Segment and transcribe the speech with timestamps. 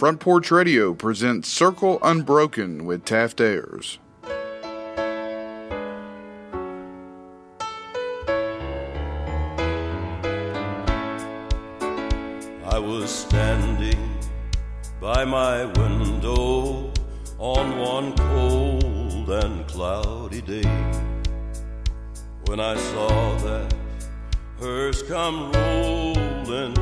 [0.00, 3.98] Front Porch Radio presents Circle Unbroken with Taft Ayers.
[12.64, 14.18] I was standing
[15.02, 16.90] by my window
[17.36, 20.62] on one cold and cloudy day
[22.46, 23.74] when I saw that
[24.58, 26.74] hearse come rolling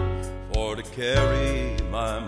[0.52, 2.20] for to carry my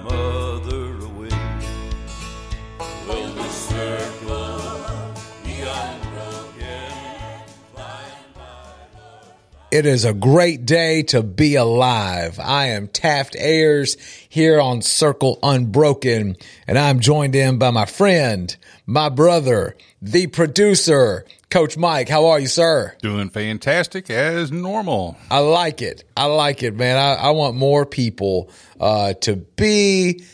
[9.70, 12.40] It is a great day to be alive.
[12.42, 13.96] I am Taft Ayers
[14.28, 21.24] here on Circle Unbroken, and I'm joined in by my friend, my brother, the producer,
[21.50, 22.08] Coach Mike.
[22.08, 22.96] How are you, sir?
[23.00, 25.16] Doing fantastic as normal.
[25.30, 26.02] I like it.
[26.16, 26.96] I like it, man.
[26.96, 28.50] I, I want more people
[28.80, 30.24] uh, to be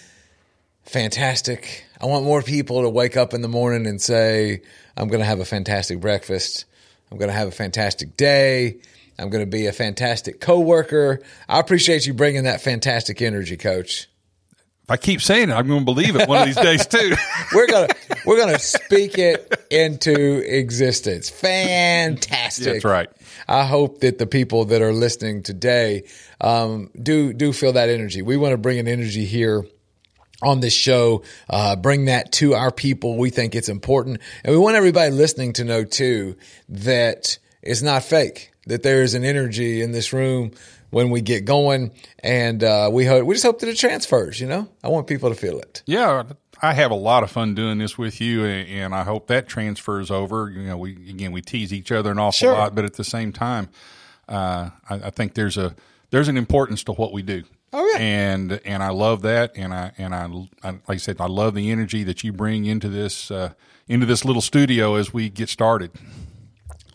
[0.85, 1.85] fantastic.
[2.01, 4.63] I want more people to wake up in the morning and say,
[4.97, 6.65] I'm going to have a fantastic breakfast.
[7.13, 8.79] I'm going to have a fantastic day.
[9.19, 11.21] I'm going to be a fantastic coworker.
[11.49, 14.09] I appreciate you bringing that fantastic energy, coach.
[14.87, 17.13] If I keep saying it, I'm going to believe it one of these days too.
[17.55, 21.29] We're going to we're going to speak it into existence.
[21.29, 22.75] Fantastic.
[22.75, 23.09] That's right.
[23.49, 26.05] I hope that the people that are listening today
[26.41, 28.23] um, do do feel that energy.
[28.23, 29.65] We want to bring an energy here
[30.43, 33.17] on this show, uh, bring that to our people.
[33.17, 36.37] We think it's important, and we want everybody listening to know too
[36.69, 38.53] that it's not fake.
[38.67, 40.51] That there is an energy in this room
[40.91, 44.41] when we get going, and uh, we hope we just hope that it transfers.
[44.41, 45.83] You know, I want people to feel it.
[45.87, 46.25] yeah,
[46.63, 49.47] I have a lot of fun doing this with you, and and I hope that
[49.49, 50.51] transfers over.
[50.51, 52.53] You know, we again we tease each other an awful Sure.
[52.55, 53.69] lot, but at the same time,
[54.29, 55.75] uh, I, I think there's a
[56.11, 57.45] there's an importance to what we do.
[57.73, 57.99] Oh, yeah.
[57.99, 60.25] and and I love that, and I and I,
[60.65, 63.53] I like I said, I love the energy that you bring into this uh,
[63.87, 65.91] into this little studio as we get started.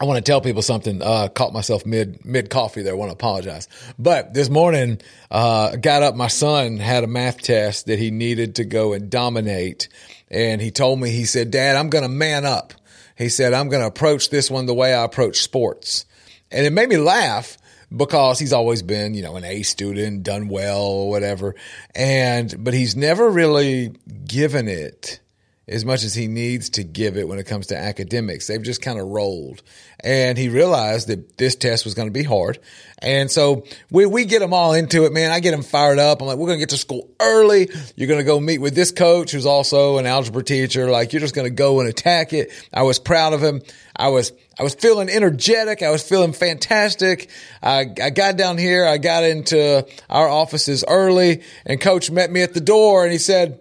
[0.01, 0.99] I want to tell people something.
[0.99, 2.93] Uh, caught myself mid mid coffee there.
[2.93, 3.67] I Want to apologize.
[3.99, 6.15] But this morning, uh, got up.
[6.15, 9.89] My son had a math test that he needed to go and dominate,
[10.31, 11.11] and he told me.
[11.11, 12.73] He said, "Dad, I'm going to man up."
[13.15, 16.07] He said, "I'm going to approach this one the way I approach sports,"
[16.51, 17.59] and it made me laugh
[17.95, 21.53] because he's always been, you know, an A student, done well or whatever,
[21.93, 23.93] and but he's never really
[24.25, 25.19] given it
[25.71, 28.47] as much as he needs to give it when it comes to academics.
[28.47, 29.63] They've just kind of rolled.
[30.03, 32.59] And he realized that this test was going to be hard.
[33.03, 35.31] And so we, we get them all into it, man.
[35.31, 36.21] I get them fired up.
[36.21, 37.69] I'm like, we're going to get to school early.
[37.95, 40.89] You're going to go meet with this coach who's also an algebra teacher.
[40.89, 42.51] Like, you're just going to go and attack it.
[42.73, 43.61] I was proud of him.
[43.95, 45.81] I was, I was feeling energetic.
[45.83, 47.29] I was feeling fantastic.
[47.61, 48.85] I, I got down here.
[48.85, 53.19] I got into our offices early and coach met me at the door and he
[53.19, 53.59] said,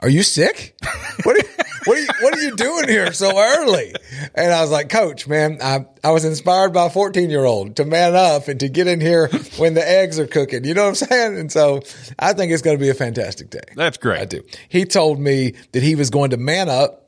[0.00, 0.76] are you sick?
[1.24, 3.94] What are, what are you, what are you doing here so early?
[4.34, 7.76] And I was like, coach, man, I, I was inspired by a 14 year old
[7.76, 10.64] to man up and to get in here when the eggs are cooking.
[10.64, 11.38] You know what I'm saying?
[11.38, 11.82] And so
[12.18, 13.60] I think it's going to be a fantastic day.
[13.76, 14.20] That's great.
[14.20, 14.42] I do.
[14.68, 17.04] He told me that he was going to man up.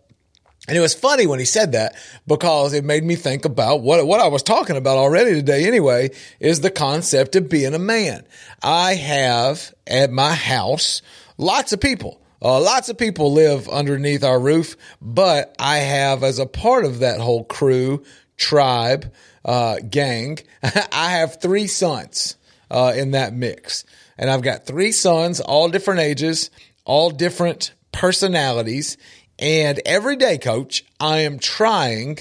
[0.69, 4.06] And it was funny when he said that because it made me think about what,
[4.06, 8.25] what I was talking about already today anyway, is the concept of being a man.
[8.62, 11.00] I have at my house
[11.38, 12.20] lots of people.
[12.43, 17.01] Uh, lots of people live underneath our roof, but I have as a part of
[17.01, 18.03] that whole crew,
[18.37, 19.12] tribe,
[19.45, 22.37] uh, gang, I have three sons,
[22.71, 23.84] uh, in that mix.
[24.17, 26.51] And I've got three sons, all different ages,
[26.84, 28.97] all different personalities.
[29.39, 32.19] And every day, coach, I am trying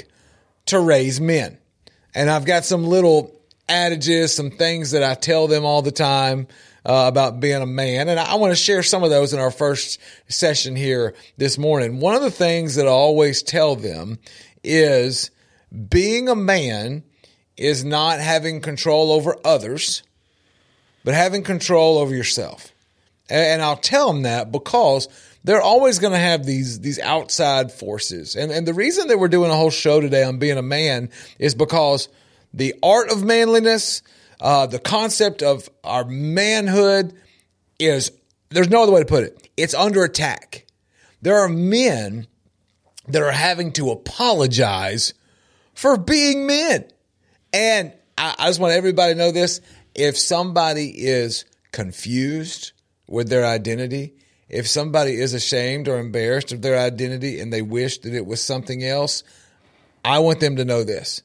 [0.68, 1.57] to raise men.
[2.13, 6.47] And I've got some little adages, some things that I tell them all the time
[6.85, 8.07] uh, about being a man.
[8.09, 12.00] And I, want to share some of those in our first session here this morning.
[12.00, 14.19] One of the things that I always tell them
[14.63, 15.31] is
[15.89, 17.03] being a man
[17.57, 20.03] is not having control over others,
[21.03, 22.71] but having control over yourself.
[23.30, 25.07] And I'll tell them that because
[25.44, 28.36] they're always going to have these these outside forces.
[28.36, 31.09] And and the reason that we're doing a whole show today on being a man
[31.38, 32.09] is because
[32.53, 34.01] the art of manliness,
[34.39, 37.13] uh, the concept of our manhood
[37.77, 38.12] is
[38.50, 39.50] there's no other way to put it.
[39.57, 40.65] It's under attack.
[41.21, 42.27] There are men
[43.07, 45.13] that are having to apologize
[45.74, 46.86] for being men.
[47.51, 49.62] And I, I just want everybody to know this.
[49.95, 52.71] If somebody is confused
[53.07, 54.13] with their identity,
[54.47, 58.41] if somebody is ashamed or embarrassed of their identity and they wish that it was
[58.41, 59.24] something else,
[60.06, 61.21] I want them to know this.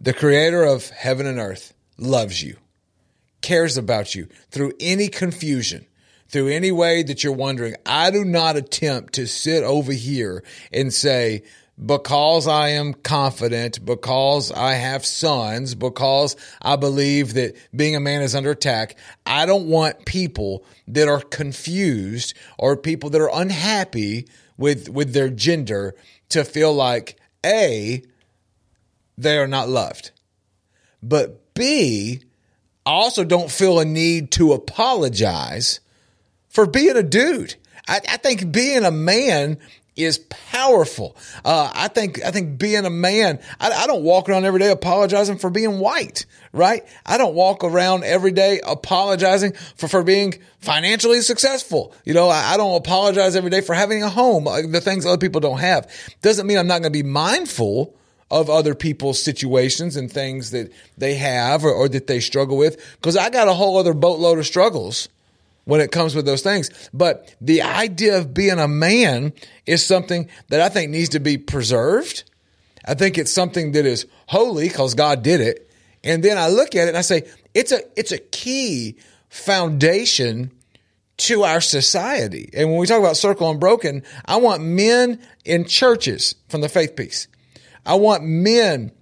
[0.00, 2.56] The creator of heaven and earth loves you,
[3.40, 5.86] cares about you through any confusion,
[6.28, 10.92] through any way that you're wondering, I do not attempt to sit over here and
[10.92, 11.42] say,
[11.84, 18.22] because I am confident, because I have sons, because I believe that being a man
[18.22, 18.96] is under attack,
[19.26, 24.26] I don't want people that are confused or people that are unhappy
[24.56, 25.94] with, with their gender
[26.30, 28.02] to feel like A,
[29.18, 30.12] they are not loved.
[31.02, 32.20] But B,
[32.86, 35.80] I also don't feel a need to apologize
[36.48, 37.56] for being a dude.
[37.88, 39.58] I, I think being a man
[39.96, 41.16] is powerful.
[41.44, 44.70] Uh, I think I think being a man, I, I, don't walk around every day
[44.70, 46.86] apologizing for being white, right?
[47.06, 51.94] I don't walk around every day apologizing for for being financially successful.
[52.04, 55.06] You know, I, I don't apologize every day for having a home, like the things
[55.06, 55.90] other people don't have.
[56.20, 57.96] Doesn't mean I'm not going to be mindful
[58.30, 62.76] of other people's situations and things that they have or, or that they struggle with,
[62.96, 65.08] because I got a whole other boatload of struggles
[65.64, 66.70] when it comes with those things.
[66.92, 69.32] But the idea of being a man
[69.66, 72.24] is something that I think needs to be preserved.
[72.84, 75.70] I think it's something that is holy because God did it.
[76.04, 78.96] And then I look at it and I say, it's a, it's a key
[79.28, 80.52] foundation
[81.18, 82.50] to our society.
[82.54, 86.94] And when we talk about circle unbroken, I want men in churches from the faith
[86.94, 87.26] piece.
[87.86, 88.92] I want men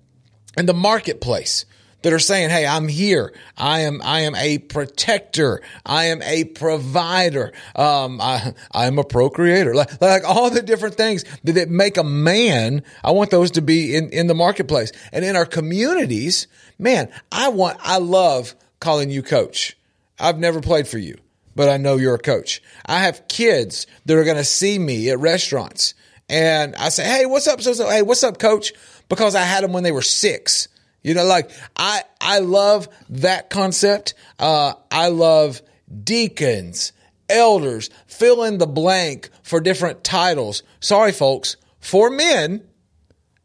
[0.57, 1.65] in the marketplace
[2.05, 3.33] that are saying, Hey, I'm here.
[3.57, 5.63] I am, I am a protector.
[5.87, 7.53] I am a provider.
[7.75, 9.75] Um, I, I am a procreator.
[9.75, 12.85] Like, like all the different things that, that make a man.
[13.03, 16.47] I want those to be in, in the marketplace and in our communities.
[16.79, 19.77] Man, I want, I love calling you coach.
[20.21, 21.17] I've never played for you,
[21.57, 22.63] but I know you're a coach.
[22.85, 25.95] I have kids that are going to see me at restaurants
[26.29, 27.61] and I say, Hey, what's up?
[27.61, 28.73] So, so, hey, what's up, coach?
[29.09, 30.69] Because I had them when they were six
[31.05, 34.15] you know, like I, I love that concept.
[34.39, 35.63] Uh, I love
[36.03, 36.93] deacons,
[37.29, 40.65] elders, fill in the blank for different titles.
[40.81, 42.63] Sorry, folks, for men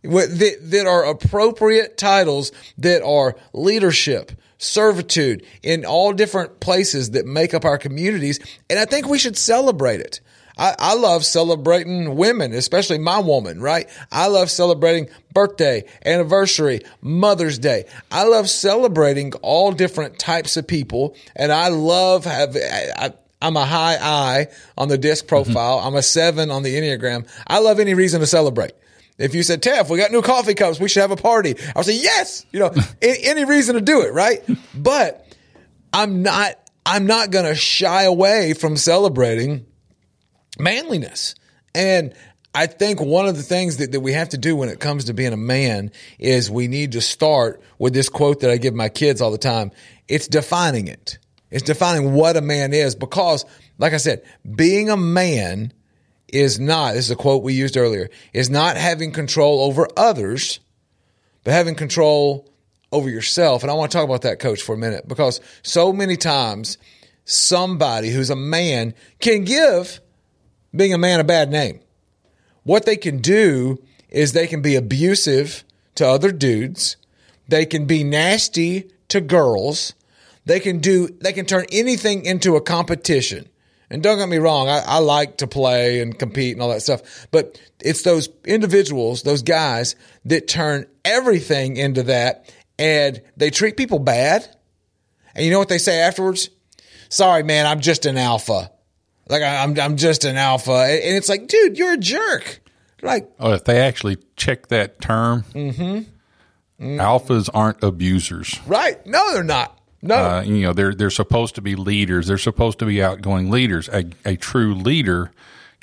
[0.01, 7.53] that, that are appropriate titles that are leadership, servitude in all different places that make
[7.53, 8.39] up our communities.
[8.69, 10.21] And I think we should celebrate it.
[10.59, 13.89] I, I love celebrating women, especially my woman, right?
[14.11, 17.85] I love celebrating birthday, anniversary, Mother's Day.
[18.11, 21.15] I love celebrating all different types of people.
[21.33, 24.47] And I love have, I, I'm a high I
[24.77, 25.77] on the disc profile.
[25.77, 25.87] Mm-hmm.
[25.87, 27.25] I'm a seven on the Enneagram.
[27.47, 28.73] I love any reason to celebrate.
[29.17, 31.55] If you said, Tev, we got new coffee cups, we should have a party.
[31.57, 34.43] I would say, yes, you know, any, any reason to do it, right?
[34.75, 35.25] But
[35.93, 36.55] I'm not,
[36.85, 39.65] I'm not going to shy away from celebrating
[40.57, 41.35] manliness.
[41.75, 42.13] And
[42.53, 45.05] I think one of the things that, that we have to do when it comes
[45.05, 48.73] to being a man is we need to start with this quote that I give
[48.73, 49.71] my kids all the time.
[50.07, 51.19] It's defining it.
[51.51, 53.45] It's defining what a man is because,
[53.77, 54.23] like I said,
[54.55, 55.73] being a man
[56.27, 60.59] is not, this is a quote we used earlier, is not having control over others,
[61.43, 62.51] but having control
[62.91, 63.63] over yourself.
[63.63, 66.77] And I want to talk about that, coach, for a minute because so many times
[67.25, 70.01] somebody who's a man can give
[70.75, 71.79] being a man a bad name.
[72.63, 75.63] What they can do is they can be abusive
[75.95, 76.97] to other dudes.
[77.47, 79.93] They can be nasty to girls.
[80.45, 83.47] They can do, they can turn anything into a competition.
[83.89, 86.83] And don't get me wrong, I, I, like to play and compete and all that
[86.83, 89.95] stuff, but it's those individuals, those guys
[90.25, 94.47] that turn everything into that and they treat people bad.
[95.33, 96.49] And you know what they say afterwards?
[97.09, 98.71] Sorry, man, I'm just an alpha.
[99.29, 102.61] Like I'm, I'm just an alpha, and it's like, dude, you're a jerk.
[103.01, 105.81] Like, oh, if they actually check that term, mm-hmm.
[105.81, 106.99] Mm-hmm.
[106.99, 109.05] alphas aren't abusers, right?
[109.05, 109.79] No, they're not.
[110.01, 112.27] No, uh, you know they're they're supposed to be leaders.
[112.27, 113.87] They're supposed to be outgoing leaders.
[113.89, 115.31] A, a true leader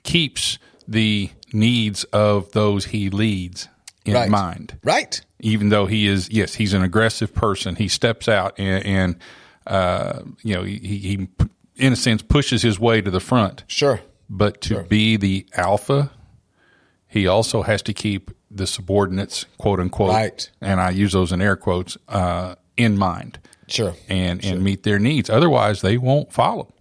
[0.03, 3.69] keeps the needs of those he leads
[4.05, 4.31] in right.
[4.31, 4.79] mind.
[4.83, 5.21] Right.
[5.41, 7.77] Even though he is, yes, he's an aggressive person.
[7.77, 9.17] He steps out and, and
[9.67, 11.29] uh, you know, he, he
[11.77, 13.65] in a sense, pushes his way to the front.
[13.67, 14.01] Sure.
[14.29, 14.83] But to sure.
[14.85, 16.11] be the alpha,
[17.07, 20.51] he also has to keep the subordinates, quote unquote, right.
[20.61, 23.39] and I use those in air quotes, uh, in mind.
[23.69, 23.95] Sure.
[24.09, 24.55] And sure.
[24.55, 25.29] and meet their needs.
[25.29, 26.73] Otherwise, they won't follow.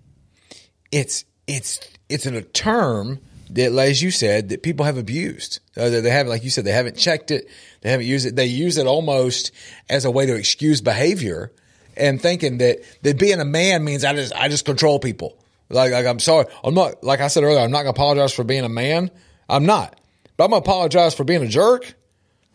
[0.91, 5.59] It's it's it's in a term that, as you said, that people have abused.
[5.75, 7.47] Uh, they haven't, like you said, they haven't checked it.
[7.81, 8.35] They haven't used it.
[8.35, 9.51] They use it almost
[9.89, 11.51] as a way to excuse behavior
[11.97, 15.37] and thinking that that being a man means I just I just control people.
[15.69, 17.59] Like like I'm sorry, I'm not like I said earlier.
[17.59, 19.11] I'm not gonna apologize for being a man.
[19.49, 19.99] I'm not,
[20.37, 21.93] but I'm gonna apologize for being a jerk.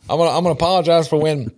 [0.09, 1.53] I'm gonna I'm gonna apologize for when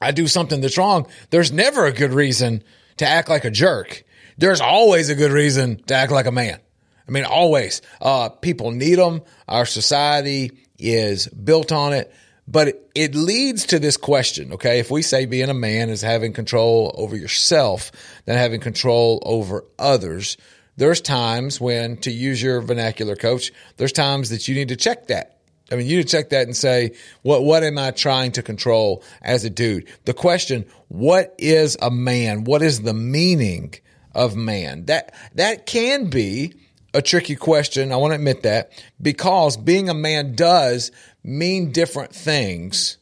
[0.00, 1.06] I do something that's wrong.
[1.30, 2.62] There's never a good reason
[2.98, 4.04] to act like a jerk.
[4.36, 6.60] There's always a good reason to act like a man.
[7.06, 7.82] I mean, always.
[8.00, 9.22] Uh, people need them.
[9.46, 12.12] Our society is built on it.
[12.46, 14.78] But it, leads to this question, okay?
[14.78, 17.90] If we say being a man is having control over yourself,
[18.26, 20.36] then having control over others,
[20.76, 25.06] there's times when, to use your vernacular coach, there's times that you need to check
[25.06, 25.38] that.
[25.72, 28.42] I mean, you need to check that and say, what, what am I trying to
[28.42, 29.88] control as a dude?
[30.04, 32.44] The question, what is a man?
[32.44, 33.74] What is the meaning
[34.14, 34.84] of man?
[34.86, 36.52] That, that can be
[36.92, 37.92] a tricky question.
[37.92, 38.70] I want to admit that
[39.00, 40.92] because being a man does
[41.24, 42.98] mean different things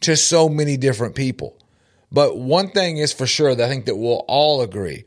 [0.00, 1.56] to so many different people.
[2.10, 5.04] But one thing is for sure that I think that we'll all agree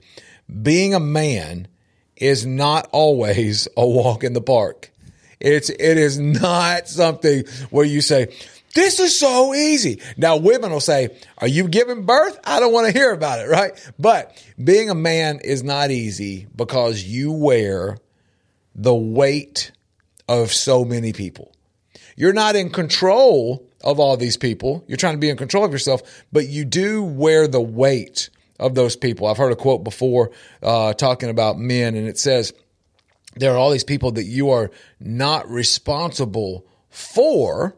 [0.61, 1.67] being a man
[2.15, 4.91] is not always a walk in the park.
[5.39, 8.33] It's it is not something where you say,
[8.73, 10.01] this is so easy.
[10.17, 12.39] Now women will say, Are you giving birth?
[12.43, 13.71] I don't want to hear about it, right?
[13.99, 17.97] But being a man is not easy because you wear
[18.75, 19.71] the weight
[20.27, 21.53] of so many people.
[22.17, 24.83] You're not in control of all these people.
[24.87, 26.01] You're trying to be in control of yourself,
[26.33, 29.27] but you do wear the weight of those people.
[29.27, 30.31] I've heard a quote before
[30.63, 32.53] uh, talking about men, and it says,
[33.35, 37.77] There are all these people that you are not responsible for,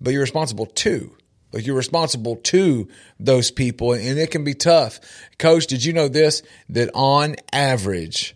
[0.00, 1.14] but you're responsible to.
[1.52, 2.88] Like you're responsible to
[3.20, 4.98] those people, and it can be tough.
[5.38, 6.42] Coach, did you know this?
[6.70, 8.34] That on average,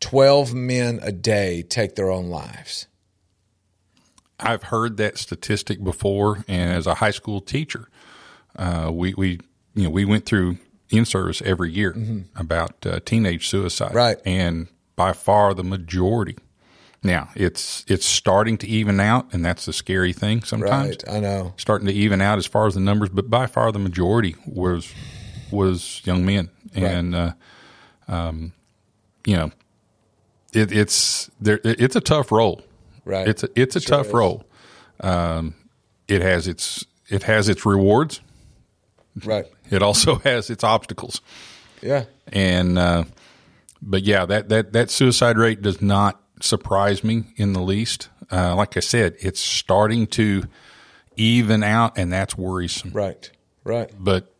[0.00, 2.86] 12 men a day take their own lives.
[4.40, 7.88] I've heard that statistic before, and as a high school teacher,
[8.56, 9.40] uh, we we
[9.74, 10.58] you know we went through
[10.90, 11.94] in service every year
[12.36, 14.18] about uh, teenage suicide, Right.
[14.24, 16.36] And by far the majority.
[17.02, 20.42] Now it's it's starting to even out, and that's the scary thing.
[20.42, 21.04] Sometimes Right.
[21.08, 21.54] I know.
[21.56, 24.92] starting to even out as far as the numbers, but by far the majority was
[25.52, 27.32] was young men, and uh,
[28.08, 28.52] um,
[29.24, 29.52] you know,
[30.52, 31.60] it, it's there.
[31.62, 32.62] It's a tough role.
[33.08, 33.26] Right.
[33.26, 34.12] It's a, it's a Sure tough is.
[34.12, 34.44] role.
[35.00, 35.54] Um,
[36.06, 38.20] it has its it has its rewards.
[39.24, 39.46] Right.
[39.70, 41.20] It also has its obstacles,
[41.82, 42.04] Yeah.
[42.32, 43.04] and uh,
[43.80, 48.08] but yeah, that that that suicide rate does not surprise me in the least.
[48.30, 50.44] Uh, like I said, it's starting to
[51.16, 52.90] even out, and that's worrisome.
[52.92, 53.30] Right.
[53.64, 53.90] Right.
[53.98, 54.32] But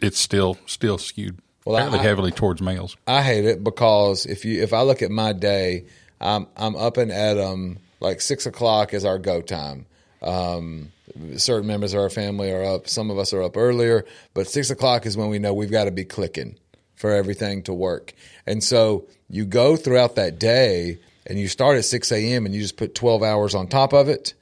[0.00, 2.96] it's still still skewed Well, fairly I- heavily towards males.
[3.06, 5.84] I hate it because if you if I look at my day,
[6.20, 9.86] I'm I'm up and at um like six o'clock is our go time.
[10.22, 10.92] Um,
[11.36, 12.88] certain members of our family are up.
[12.88, 15.84] Some of us are up earlier, but six o'clock is when we know we've got
[15.84, 16.56] to be clicking
[16.94, 18.14] for everything to work.
[18.46, 22.46] And so you go throughout that day, and you start at six a.m.
[22.46, 24.34] and you just put twelve hours on top of it.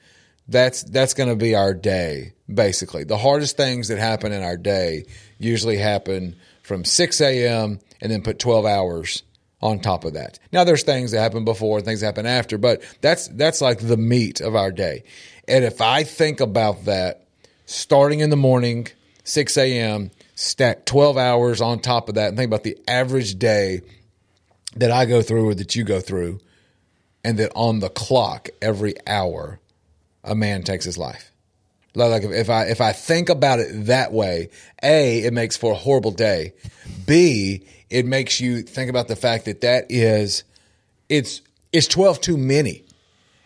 [0.49, 3.05] That's that's going to be our day basically.
[3.05, 5.07] The hardest things that happen in our day
[5.39, 7.81] usually happen from 6 a.m.
[8.01, 9.23] and then put 12 hours
[9.63, 10.39] on top of that.
[10.53, 13.79] Now there's things that happen before and things that happen after, but that's that's like
[13.79, 15.05] the meat of our day.
[15.47, 17.27] And if I think about that,
[17.67, 18.89] starting in the morning,
[19.25, 23.83] 6 a.m., stack 12 hours on top of that, and think about the average day
[24.77, 26.41] that I go through or that you go through,
[27.25, 29.61] and that on the clock every hour,
[30.25, 31.31] a man takes his life.
[31.95, 34.49] Like if I if I think about it that way,
[34.83, 36.55] a it makes for a horrible day.
[37.07, 40.45] B it makes you think about the fact that that is
[41.09, 42.85] it's it's twelve too many.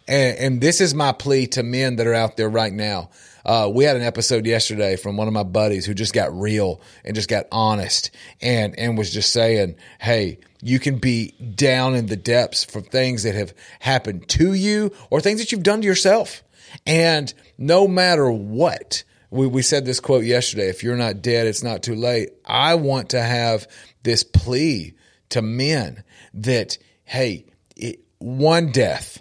[0.08, 3.10] And, and this is my plea to men that are out there right now.
[3.44, 6.80] Uh, we had an episode yesterday from one of my buddies who just got real
[7.04, 12.06] and just got honest and, and was just saying, Hey, you can be down in
[12.06, 15.86] the depths for things that have happened to you or things that you've done to
[15.86, 16.42] yourself.
[16.86, 21.62] And no matter what, we, we said this quote yesterday if you're not dead, it's
[21.62, 22.30] not too late.
[22.44, 23.66] I want to have
[24.02, 24.94] this plea
[25.30, 26.04] to men
[26.34, 29.20] that, hey, it, one death,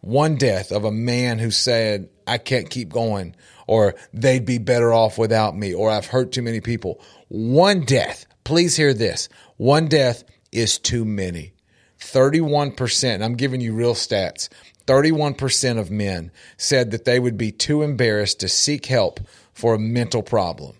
[0.00, 3.34] one death of a man who said, I can't keep going,
[3.66, 7.00] or they'd be better off without me, or I've hurt too many people.
[7.28, 11.52] One death, please hear this one death is too many.
[12.00, 14.48] 31%, I'm giving you real stats.
[14.88, 19.20] 31% of men said that they would be too embarrassed to seek help
[19.52, 20.74] for a mental problem.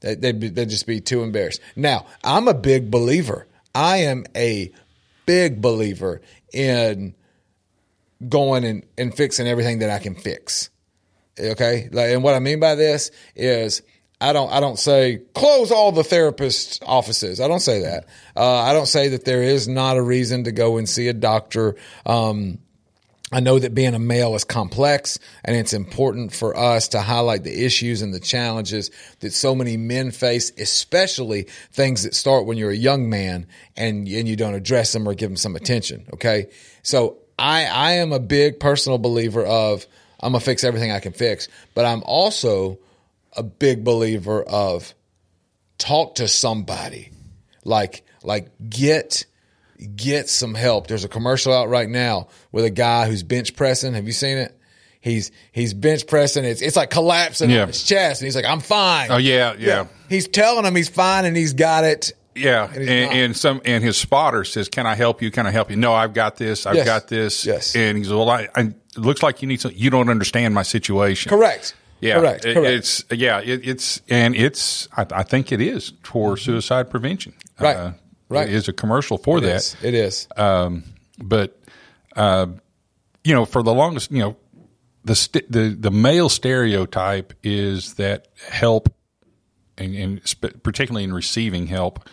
[0.00, 1.60] They- They'd, be, they'd just be too embarrassed.
[1.76, 3.46] Now, I'm a big believer.
[3.74, 4.70] I am a
[5.26, 6.20] big believer
[6.52, 7.14] in
[8.28, 10.70] going and, and fixing everything that I can fix.
[11.38, 11.88] Okay.
[11.90, 13.82] Like, and what I mean by this is
[14.20, 17.40] I don't, I don't say close all the therapist offices.
[17.40, 18.06] I don't say that.
[18.36, 21.12] Uh, I don't say that there is not a reason to go and see a
[21.12, 21.76] doctor.
[22.06, 22.58] Um,
[23.32, 27.42] I know that being a male is complex and it's important for us to highlight
[27.42, 28.90] the issues and the challenges
[29.20, 34.06] that so many men face, especially things that start when you're a young man and,
[34.06, 36.06] and you don't address them or give them some attention.
[36.14, 36.48] Okay.
[36.82, 39.86] So I, I am a big personal believer of
[40.20, 42.78] I'm going to fix everything I can fix, but I'm also
[43.36, 44.94] a big believer of
[45.78, 47.10] talk to somebody
[47.64, 49.26] like like get
[49.96, 53.92] get some help there's a commercial out right now with a guy who's bench pressing
[53.94, 54.56] have you seen it
[55.00, 57.62] he's he's bench pressing it's it's like collapsing Yeah.
[57.62, 60.88] on his chest and he's like i'm fine Oh yeah, yeah, he's telling him he's
[60.88, 62.68] fine and he's got it yeah.
[62.68, 65.30] he's And, and some and his spotter says, "Can I help you?
[65.30, 66.66] Can I help you?" No, I've got this.
[66.66, 66.84] I've Yes.
[66.84, 67.46] got this.
[67.46, 67.76] Yes.
[67.76, 68.28] And he's well.
[68.28, 69.70] I, I it looks like you need some.
[69.72, 71.30] You don't understand my situation.
[71.30, 72.70] correct Yeah, correct, it- correct.
[72.74, 74.88] it's yeah, it, it's and it's.
[74.96, 77.34] I, I think it is for suicide prevention.
[77.54, 77.64] Mm-hmm.
[77.64, 77.76] Right.
[77.76, 77.92] Uh,
[78.34, 78.48] Right.
[78.48, 79.56] It is a commercial for it that.
[79.56, 79.76] is.
[79.82, 80.84] it is Um,
[81.18, 81.58] but
[82.16, 82.46] uh,
[83.24, 84.36] you know, for the longest, you know,
[85.04, 88.92] the st- the the male stereotype is that help,
[89.78, 92.08] and, and sp- particularly in receiving help,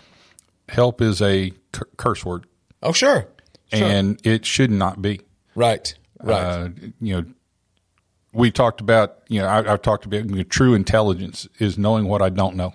[0.70, 2.46] help is a c- curse word,
[2.84, 3.28] oh sure,
[3.74, 3.88] Sure.
[3.88, 5.22] and it should not be.
[5.56, 7.26] right right Uh, you know,
[8.34, 12.06] we talked about, you know, I, I've talked about you know, true intelligence is knowing
[12.08, 12.74] what I don't know.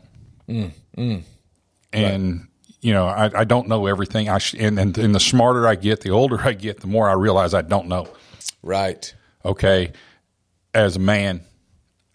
[1.92, 2.48] And,
[2.86, 4.28] you know, I, I don't know everything.
[4.28, 7.08] I sh- and, and, and the smarter I get, the older I get, the more
[7.08, 8.06] I realize I don't know.
[8.62, 9.12] right
[9.44, 9.92] Okay.
[10.72, 11.40] As a man,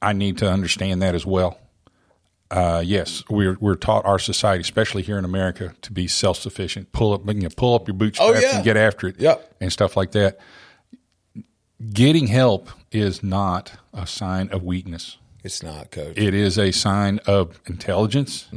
[0.01, 1.57] I need to understand that as well.
[2.49, 6.91] Uh, yes, we're we're taught our society, especially here in America, to be self sufficient.
[6.91, 8.55] Pull up, you know, pull up your bootstraps Oh, yeah.
[8.57, 9.55] and get after it, Yep.
[9.61, 10.37] and stuff like that.
[11.93, 15.17] Getting help is not a sign of weakness.
[15.43, 18.47] it's not coach It is a sign of intelligence,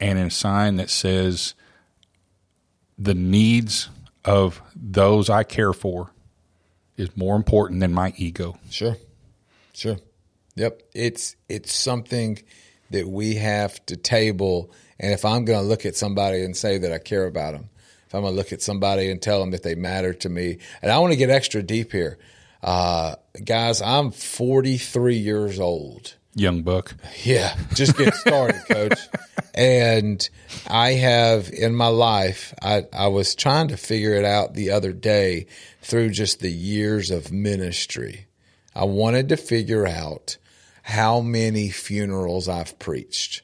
[0.00, 1.54] and a sign that says
[2.98, 3.88] the needs
[4.24, 6.10] of those I care for
[6.96, 8.58] is more important than my ego.
[8.70, 8.96] Sure.
[9.72, 9.96] Sure.
[10.56, 10.82] Yep.
[10.94, 12.38] It's it's something
[12.90, 14.72] that we have to table.
[14.98, 17.70] And if I'm going to look at somebody and say that I care about them,
[18.06, 20.58] if I'm going to look at somebody and tell them that they matter to me,
[20.82, 22.18] and I want to get extra deep here,
[22.62, 26.16] uh, guys, I'm 43 years old.
[26.38, 26.94] Young buck.
[27.24, 28.98] Yeah, just get started, coach.
[29.54, 30.28] And
[30.68, 34.92] I have in my life, I, I was trying to figure it out the other
[34.92, 35.46] day
[35.82, 38.28] through just the years of ministry.
[38.72, 40.36] I wanted to figure out
[40.82, 43.42] how many funerals I've preached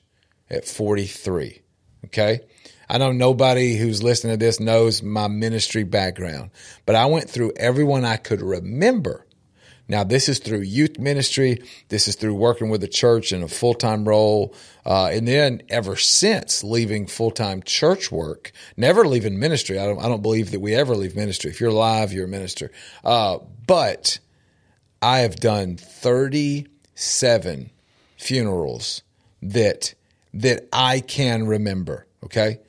[0.49, 1.63] at 43.
[2.05, 2.41] Okay.
[2.89, 6.51] I know nobody who's listening to this knows my ministry background,
[6.87, 9.24] but I went through everyone I could remember
[9.87, 11.62] now, this is through youth ministry.
[11.88, 14.55] This is through working with the church in a full time role.
[14.87, 19.79] Uh, and then ever since leaving full time church work, never leaving ministry.
[19.79, 21.51] I don't, I don't believe that we ever leave ministry.
[21.51, 22.70] If you're alive, you're a minister.
[23.05, 24.20] Uh, but
[25.03, 27.70] I have done 37
[28.16, 29.03] funerals
[29.42, 29.94] that,
[30.33, 32.07] that I can remember.
[32.25, 32.61] Okay.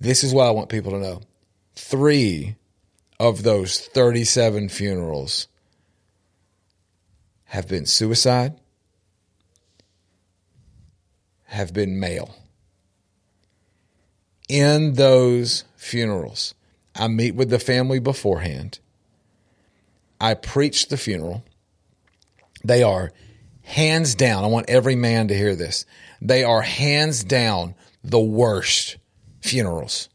[0.00, 1.20] This is what I want people to know.
[1.74, 2.56] Three
[3.18, 5.46] of those 37 funerals
[7.50, 8.54] have been suicide,
[11.46, 12.36] have been male.
[14.48, 16.54] In those funerals,
[16.94, 18.78] I meet with the family beforehand.
[20.20, 21.42] I preach the funeral.
[22.62, 23.10] They are
[23.62, 25.86] hands down, I want every man to hear this.
[26.22, 28.96] They are hands down the worst
[29.40, 30.08] funerals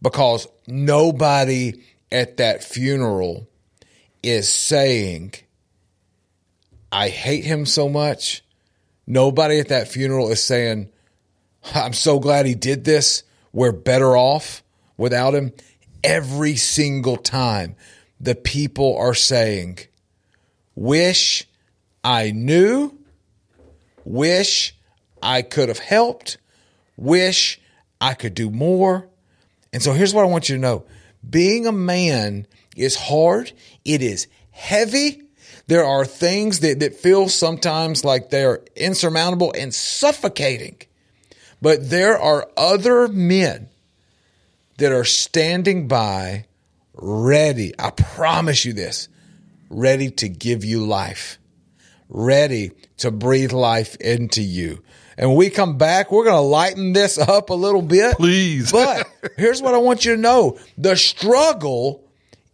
[0.00, 3.48] because nobody at that funeral
[4.22, 5.34] is saying,
[6.92, 8.44] I hate him so much.
[9.06, 10.90] Nobody at that funeral is saying,
[11.74, 13.24] I'm so glad he did this.
[13.52, 14.62] We're better off
[14.96, 15.52] without him.
[16.04, 17.76] Every single time,
[18.20, 19.78] the people are saying,
[20.74, 21.48] Wish
[22.04, 22.98] I knew,
[24.04, 24.74] wish
[25.22, 26.38] I could have helped,
[26.96, 27.60] wish
[28.00, 29.08] I could do more.
[29.72, 30.84] And so here's what I want you to know
[31.28, 33.52] being a man is hard,
[33.84, 35.22] it is heavy.
[35.66, 40.76] There are things that, that feel sometimes like they're insurmountable and suffocating.
[41.60, 43.68] But there are other men
[44.78, 46.46] that are standing by,
[46.94, 47.72] ready.
[47.78, 49.08] I promise you this
[49.70, 51.38] ready to give you life,
[52.08, 54.82] ready to breathe life into you.
[55.16, 58.16] And when we come back, we're going to lighten this up a little bit.
[58.16, 58.72] Please.
[58.72, 62.04] But here's what I want you to know the struggle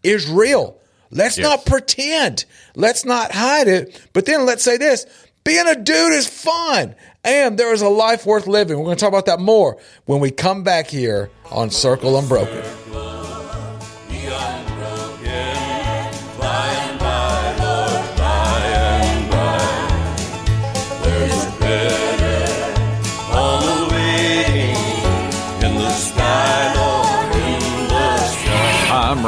[0.02, 0.77] is real.
[1.10, 1.44] Let's Yes.
[1.44, 2.44] not pretend.
[2.74, 4.00] Let's not hide it.
[4.12, 5.06] But then let's say this
[5.44, 6.94] being a dude is fun.
[7.24, 8.78] And there is a life worth living.
[8.78, 13.17] We're going to talk about that more when we come back here on Circle Unbroken.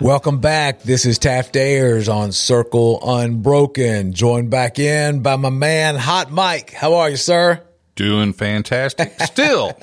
[0.00, 0.80] Welcome back.
[0.80, 6.72] This is Taft Ayers on Circle Unbroken, joined back in by my man Hot Mike.
[6.72, 7.62] How are you, sir?
[7.96, 9.12] Doing fantastic.
[9.20, 9.78] Still,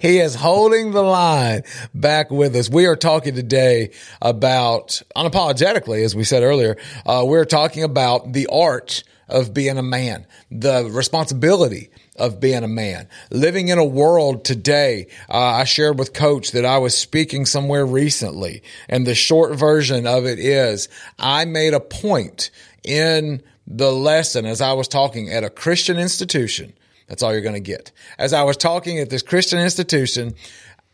[0.00, 1.62] he is holding the line
[1.94, 2.68] back with us.
[2.68, 8.48] We are talking today about, unapologetically, as we said earlier, uh, we're talking about the
[8.48, 13.08] art of being a man, the responsibility of being a man.
[13.30, 17.86] Living in a world today, uh, I shared with Coach that I was speaking somewhere
[17.86, 22.50] recently, and the short version of it is I made a point
[22.84, 26.72] in the lesson as I was talking at a Christian institution.
[27.06, 27.92] That's all you're going to get.
[28.18, 30.34] As I was talking at this Christian institution,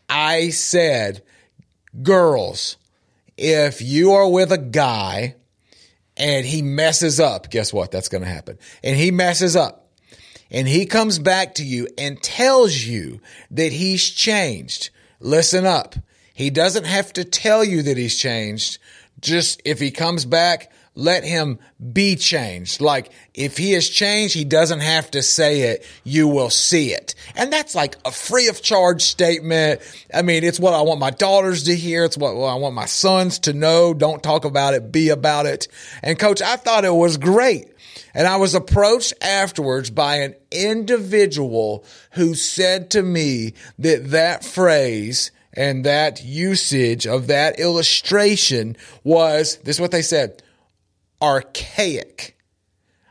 [0.09, 1.23] I said,
[2.01, 2.77] girls,
[3.37, 5.35] if you are with a guy
[6.17, 7.91] and he messes up, guess what?
[7.91, 8.57] That's going to happen.
[8.83, 9.84] And he messes up
[10.55, 13.19] and he comes back to you and tells you
[13.51, 14.89] that he's changed.
[15.19, 15.95] Listen up.
[16.33, 18.77] He doesn't have to tell you that he's changed.
[19.19, 21.59] Just if he comes back, let him
[21.91, 22.79] be changed.
[22.79, 25.85] Like if he has changed, he doesn't have to say it.
[26.05, 27.15] You will see it.
[27.35, 29.81] And that's like a free of charge statement.
[30.13, 32.05] I mean, it's what I want my daughters to hear.
[32.05, 33.93] It's what I want my sons to know.
[33.93, 34.89] Don't talk about it.
[34.89, 35.67] Be about it.
[36.01, 37.74] And coach, I thought it was great.
[38.13, 45.31] And I was approached afterwards by an individual who said to me that that phrase
[45.53, 50.43] and that usage of that illustration was this is what they said
[51.21, 52.37] archaic.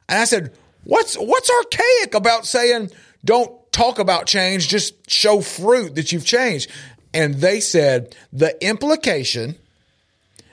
[0.09, 0.53] And I said,
[0.85, 2.91] "What's what's archaic about saying
[3.25, 6.71] don't talk about change, just show fruit that you've changed?"
[7.15, 9.57] And they said the implication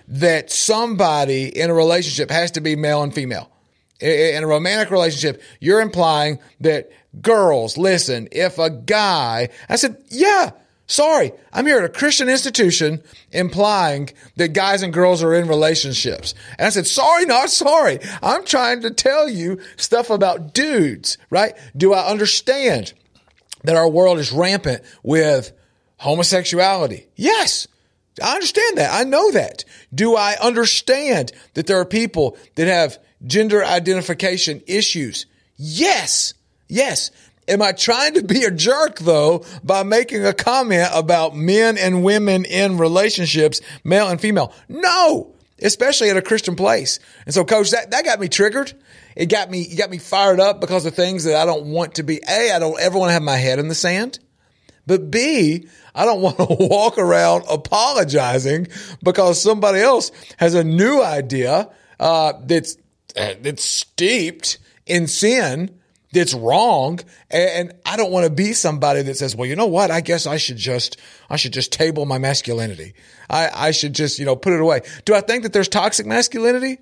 [0.08, 3.51] that somebody in a relationship has to be male and female.
[4.02, 10.52] In a romantic relationship, you're implying that girls, listen, if a guy, I said, yeah,
[10.88, 16.34] sorry, I'm here at a Christian institution implying that guys and girls are in relationships.
[16.58, 18.00] And I said, sorry, not sorry.
[18.24, 21.54] I'm trying to tell you stuff about dudes, right?
[21.78, 22.94] Do I understand
[23.64, 25.52] that our world is rampant with
[25.98, 27.08] homosexuality?
[27.16, 27.68] Yes.
[28.22, 28.94] I understand that.
[28.94, 29.64] I know that.
[29.94, 35.26] Do I understand that there are people that have gender identification issues?
[35.58, 36.34] Yes.
[36.68, 37.12] Yes.
[37.48, 42.04] Am I trying to be a jerk though by making a comment about men and
[42.04, 44.54] women in relationships, male and female?
[44.70, 47.00] No, especially at a Christian place.
[47.26, 48.74] And so coach, that, that got me triggered.
[49.16, 51.96] It got me, it got me fired up because of things that I don't want
[51.96, 52.22] to be.
[52.28, 54.20] A, I don't ever want to have my head in the sand.
[54.88, 58.68] But B, I don't want to walk around apologizing
[59.04, 62.78] because somebody else has a new idea uh, that's
[63.16, 65.78] Uh, that's steeped in sin,
[66.14, 69.92] that's wrong, and I don't want to be somebody that says, "Well, you know what?
[69.92, 70.98] I guess I should just
[71.30, 72.94] I should just table my masculinity.
[73.30, 76.06] I, I should just you know put it away." Do I think that there's toxic
[76.06, 76.80] masculinity?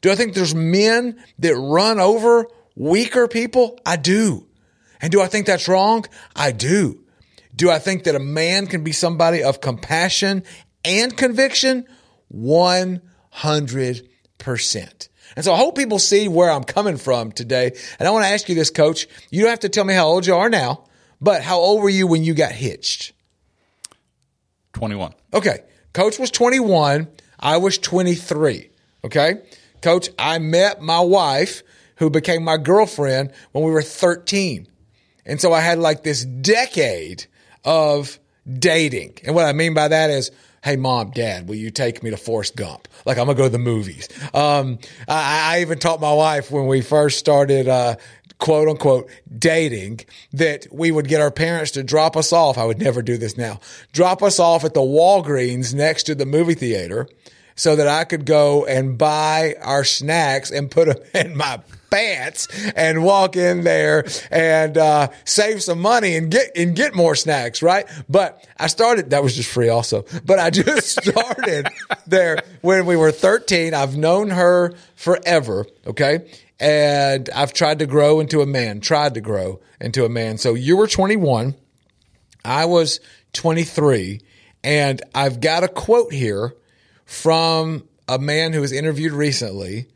[0.00, 3.78] Do I think there's men that run over weaker people?
[3.84, 4.46] I do.
[5.00, 6.06] And do I think that's wrong?
[6.34, 7.04] I do.
[7.54, 10.44] Do I think that a man can be somebody of compassion
[10.84, 11.86] and conviction?
[12.34, 15.08] 100%.
[15.36, 17.72] And so I hope people see where I'm coming from today.
[17.98, 19.06] And I want to ask you this, coach.
[19.30, 20.84] You don't have to tell me how old you are now,
[21.20, 23.12] but how old were you when you got hitched?
[24.74, 25.14] 21.
[25.34, 25.60] Okay.
[25.92, 27.08] Coach was 21.
[27.38, 28.70] I was 23.
[29.04, 29.34] Okay.
[29.82, 31.62] Coach, I met my wife
[31.96, 34.66] who became my girlfriend when we were 13.
[35.26, 37.26] And so I had like this decade
[37.64, 38.18] of
[38.50, 39.18] dating.
[39.24, 40.30] And what I mean by that is,
[40.62, 42.86] hey, mom, dad, will you take me to Forrest Gump?
[43.06, 44.08] Like, I'm to go to the movies.
[44.34, 47.96] Um, I, I, even taught my wife when we first started, uh,
[48.40, 50.00] quote unquote dating
[50.32, 52.58] that we would get our parents to drop us off.
[52.58, 53.60] I would never do this now.
[53.92, 57.08] Drop us off at the Walgreens next to the movie theater
[57.54, 60.96] so that I could go and buy our snacks and put them
[61.26, 66.74] in my pants and walk in there and uh, save some money and get and
[66.74, 67.86] get more snacks, right?
[68.08, 70.04] But I started that was just free also.
[70.24, 71.68] But I just started
[72.06, 73.74] there when we were 13.
[73.74, 76.30] I've known her forever, okay?
[76.58, 80.36] And I've tried to grow into a man, tried to grow into a man.
[80.36, 81.54] So you were 21,
[82.44, 83.00] I was
[83.32, 84.20] 23,
[84.62, 86.54] and I've got a quote here
[87.06, 89.88] from a man who was interviewed recently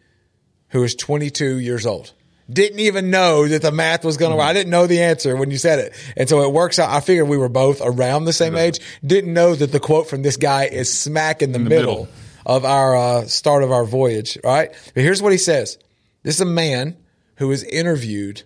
[0.75, 2.13] who is 22 years old.
[2.51, 4.45] Didn't even know that the math was going to work.
[4.45, 5.95] I didn't know the answer when you said it.
[6.17, 6.91] And so it works out.
[6.91, 8.81] I figured we were both around the same age.
[9.07, 11.93] Didn't know that the quote from this guy is smack in the, In the middle,
[12.01, 12.09] middle.
[12.45, 14.71] of our uh, start of our voyage, right?
[14.95, 15.79] But here's what he says.
[16.25, 16.97] This is a man
[17.37, 18.43] who is interviewed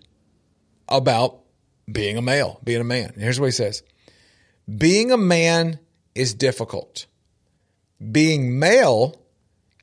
[0.88, 1.40] about
[1.90, 3.10] being a male, being a man.
[3.14, 3.82] And here's what he says.
[4.76, 5.78] Being a man
[6.14, 7.06] is difficult.
[8.12, 9.20] Being male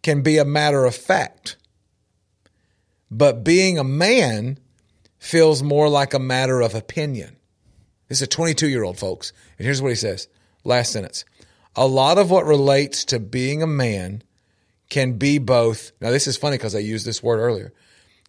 [0.03, 1.57] can be a matter of fact.
[3.17, 4.59] But being a man
[5.19, 7.37] feels more like a matter of opinion.
[8.09, 9.31] This is a 22 year old, folks.
[9.57, 10.27] And here's what he says.
[10.65, 11.23] Last sentence.
[11.77, 14.21] A lot of what relates to being a man
[14.89, 15.93] can be both.
[16.01, 17.73] Now, this is funny because I used this word earlier.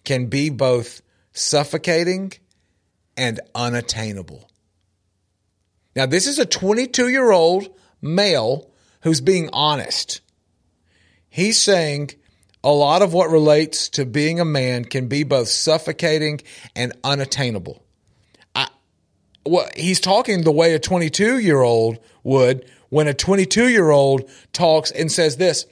[0.04, 2.34] Can be both suffocating
[3.16, 4.48] and unattainable.
[5.96, 7.68] Now, this is a 22 year old
[8.00, 8.70] male
[9.00, 10.20] who's being honest.
[11.28, 12.10] He's saying
[12.66, 16.40] a lot of what relates to being a man can be both suffocating
[16.74, 17.82] and unattainable.
[18.54, 18.68] I,
[19.46, 24.28] well, he's talking the way a 22 year old would when a 22 year old
[24.52, 25.66] talks and says this,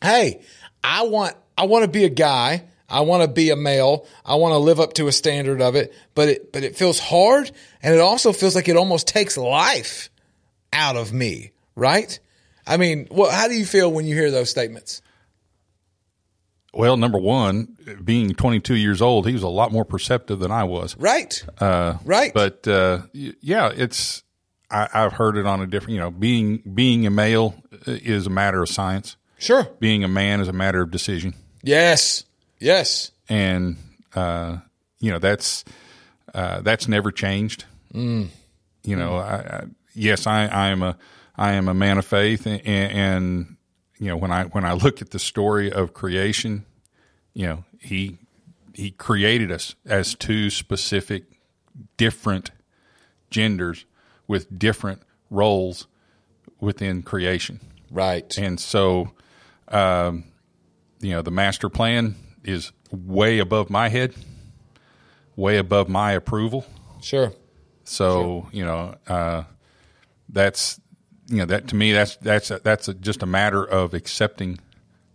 [0.00, 0.42] Hey,
[0.82, 2.64] I want, I want to be a guy.
[2.88, 4.06] I want to be a male.
[4.24, 6.98] I want to live up to a standard of it, but it, but it feels
[6.98, 7.50] hard.
[7.82, 10.08] And it also feels like it almost takes life
[10.72, 12.18] out of me right?
[12.66, 15.00] I mean, well, how do you feel when you hear those statements?
[16.74, 20.64] Well, number one, being 22 years old, he was a lot more perceptive than I
[20.64, 20.96] was.
[20.98, 21.42] Right.
[21.58, 22.32] Uh, right.
[22.34, 24.22] But uh, yeah, it's
[24.70, 25.94] I, I've heard it on a different.
[25.94, 27.54] You know, being being a male
[27.86, 29.16] is a matter of science.
[29.38, 29.68] Sure.
[29.80, 31.34] Being a man is a matter of decision.
[31.62, 32.24] Yes.
[32.58, 33.12] Yes.
[33.28, 33.76] And
[34.14, 34.58] uh,
[35.00, 35.64] you know that's
[36.34, 37.64] uh, that's never changed.
[37.94, 38.28] Mm.
[38.84, 40.96] You know, I, I, yes, I, I am a
[41.36, 43.56] I am a man of faith, and, and
[43.98, 46.64] you know when I when I look at the story of creation,
[47.34, 48.18] you know he
[48.78, 51.24] he created us as two specific,
[51.96, 52.52] different
[53.28, 53.84] genders
[54.28, 55.88] with different roles
[56.60, 57.58] within creation.
[57.90, 58.36] Right.
[58.38, 59.12] And so,
[59.68, 60.24] um,
[61.00, 64.14] you know, the master plan is way above my head,
[65.34, 66.64] way above my approval.
[67.00, 67.32] Sure.
[67.84, 69.44] So you know, uh,
[70.28, 70.80] that's
[71.28, 74.58] you know that to me that's that's a, that's a, just a matter of accepting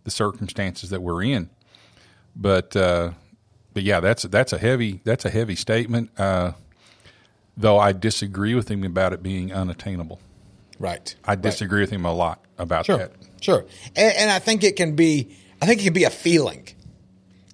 [0.04, 1.50] the circumstances that we're in.
[2.36, 3.12] But uh,
[3.74, 6.10] but yeah, that's that's a heavy that's a heavy statement.
[6.20, 6.54] Uh,
[7.56, 10.20] though I disagree with him about it being unattainable.
[10.80, 11.14] Right.
[11.24, 12.98] I disagree with him a lot about Sure.
[12.98, 13.12] that.
[13.42, 13.66] Sure.
[13.96, 16.68] And, and I think it can be, I think it can be a feeling.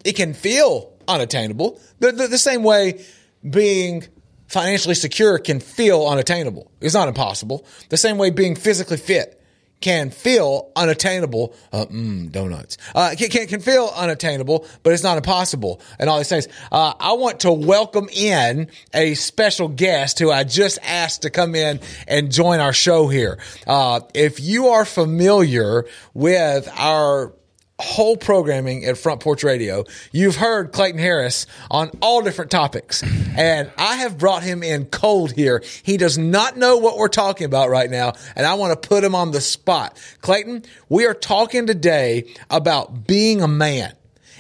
[0.05, 1.79] It can feel unattainable.
[1.99, 3.03] The, the, the same way
[3.47, 4.05] being
[4.49, 6.71] financially secure can feel unattainable.
[6.81, 7.65] It's not impossible.
[7.89, 9.39] The same way being physically fit
[9.81, 11.55] can feel unattainable.
[11.71, 12.77] Uh, mm, donuts.
[12.93, 15.81] Uh, can, can, feel unattainable, but it's not impossible.
[15.97, 16.47] And all these things.
[16.71, 21.55] Uh, I want to welcome in a special guest who I just asked to come
[21.55, 23.39] in and join our show here.
[23.65, 27.33] Uh, if you are familiar with our
[27.79, 33.03] whole programming at Front Porch Radio, you've heard Clayton Harris on all different topics.
[33.39, 35.63] And I have brought him in cold here.
[35.83, 39.01] He does not know what we're talking about right now, and I want to put
[39.01, 39.97] him on the spot.
[40.19, 43.93] Clayton, we are talking today about being a man.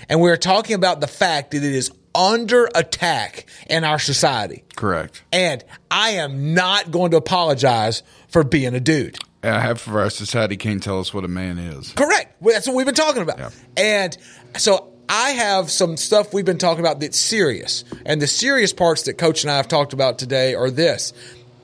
[0.09, 4.63] And we're talking about the fact that it is under attack in our society.
[4.75, 5.23] Correct.
[5.31, 9.17] And I am not going to apologize for being a dude.
[9.41, 11.93] And half of our society can't tell us what a man is.
[11.93, 12.35] Correct.
[12.41, 13.53] Well, That's what we've been talking about.
[13.77, 14.17] And
[14.57, 17.83] so I have some stuff we've been talking about that's serious.
[18.05, 21.13] And the serious parts that Coach and I have talked about today are this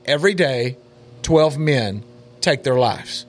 [0.04, 0.78] every day,
[1.22, 2.02] 12 men
[2.40, 3.26] take their lives.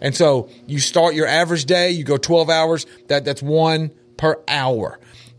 [0.00, 4.40] And so you start your average day, you go 12 hours, that, that's one per
[4.48, 4.98] hour.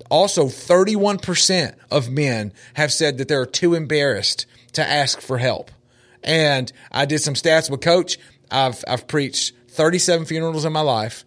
[0.09, 5.71] Also, 31% of men have said that they're too embarrassed to ask for help.
[6.23, 8.17] And I did some stats with Coach.
[8.53, 11.25] I've, I've preached 37 funerals in my life.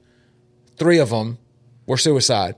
[0.78, 1.38] Three of them
[1.86, 2.54] were suicide,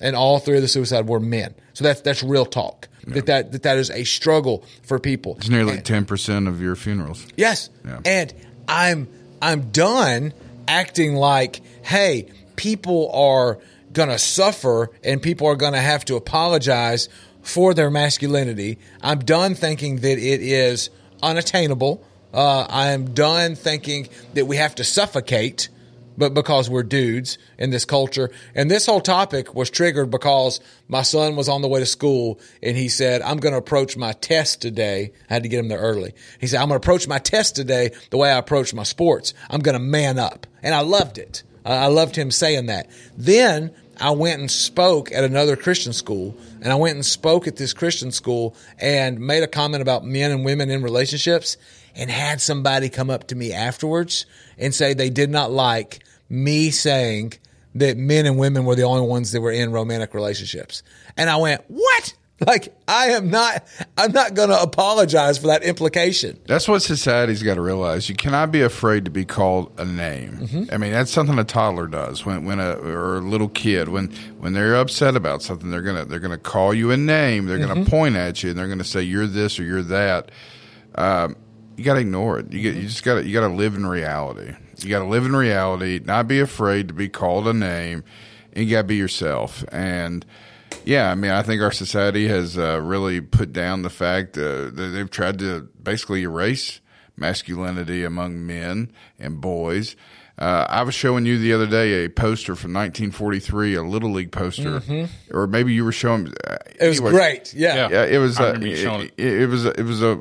[0.00, 1.54] and all three of the suicide were men.
[1.74, 2.88] So that's that's real talk.
[3.06, 5.36] That, that that that is a struggle for people.
[5.36, 7.26] It's nearly ten percent of your funerals.
[7.36, 7.70] Yes.
[8.04, 8.34] And
[8.66, 9.08] I'm
[9.40, 10.32] I'm done
[10.66, 13.58] acting like, hey, people are
[13.92, 17.08] gonna suffer and people are gonna have to apologize
[17.42, 18.78] for their masculinity.
[19.02, 20.90] I'm done thinking that it is
[21.22, 22.04] unattainable.
[22.32, 25.68] Uh, I am done thinking that we have to suffocate,
[26.16, 28.30] but because we're dudes in this culture.
[28.54, 32.40] And this whole topic was triggered because my son was on the way to school
[32.62, 35.12] and he said, I'm going to approach my test today.
[35.30, 36.14] I had to get him there early.
[36.40, 39.32] He said, I'm going to approach my test today the way I approach my sports.
[39.48, 40.46] I'm going to man up.
[40.62, 41.44] And I loved it.
[41.64, 42.88] I loved him saying that.
[43.16, 47.56] Then I went and spoke at another Christian school, and I went and spoke at
[47.56, 51.56] this Christian school and made a comment about men and women in relationships,
[51.94, 56.70] and had somebody come up to me afterwards and say they did not like me
[56.70, 57.32] saying
[57.74, 60.82] that men and women were the only ones that were in romantic relationships.
[61.16, 62.14] And I went, "What?"
[62.46, 66.38] Like I am not I'm not going to apologize for that implication.
[66.46, 68.08] That's what society's got to realize.
[68.08, 70.34] You cannot be afraid to be called a name.
[70.34, 70.72] Mm-hmm.
[70.72, 74.12] I mean, that's something a toddler does when when a or a little kid when
[74.38, 77.46] when they're upset about something, they're gonna they're gonna call you a name.
[77.46, 77.88] They're gonna Mhm.
[77.90, 80.30] point at you and they're gonna say you're this or you're that.
[80.94, 81.34] Um,
[81.76, 82.52] you got to ignore it.
[82.52, 84.52] You get, you just got to you got to live in reality.
[84.78, 86.00] You got to live in reality.
[86.04, 88.04] Not be afraid to be called a name.
[88.52, 89.64] And you got to be yourself.
[89.70, 90.24] And
[90.88, 94.70] yeah, I mean, I think our society has uh, really put down the fact uh,
[94.70, 96.80] that they've tried to basically erase
[97.16, 99.96] masculinity among men and boys.
[100.38, 104.30] Uh, I was showing you the other day a poster from 1943, a little league
[104.32, 105.08] poster, Mhm.
[105.32, 106.32] or maybe you were showing.
[106.46, 107.10] Uh, It was anyway.
[107.10, 107.52] great.
[107.54, 107.88] Yeah.
[107.90, 108.38] yeah, it was.
[108.40, 109.64] Uh, remember you showing it, it, it was.
[109.66, 110.20] It was a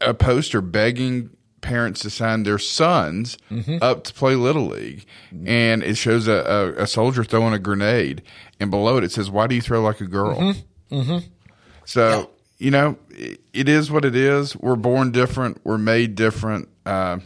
[0.00, 1.30] a poster begging
[1.64, 3.78] parents to sign their sons Mhm.
[3.82, 5.04] up to play little league,
[5.46, 6.32] and it shows a,
[6.78, 8.22] a, a soldier throwing a grenade,
[8.60, 10.94] and below it it says, "Why do you throw like a girl?" Mm-hmm.
[10.96, 11.26] Mm-hmm.
[11.84, 14.54] So you know, it, it is what it is.
[14.56, 15.60] We're born different.
[15.64, 16.68] We're made different.
[16.86, 17.18] Uh,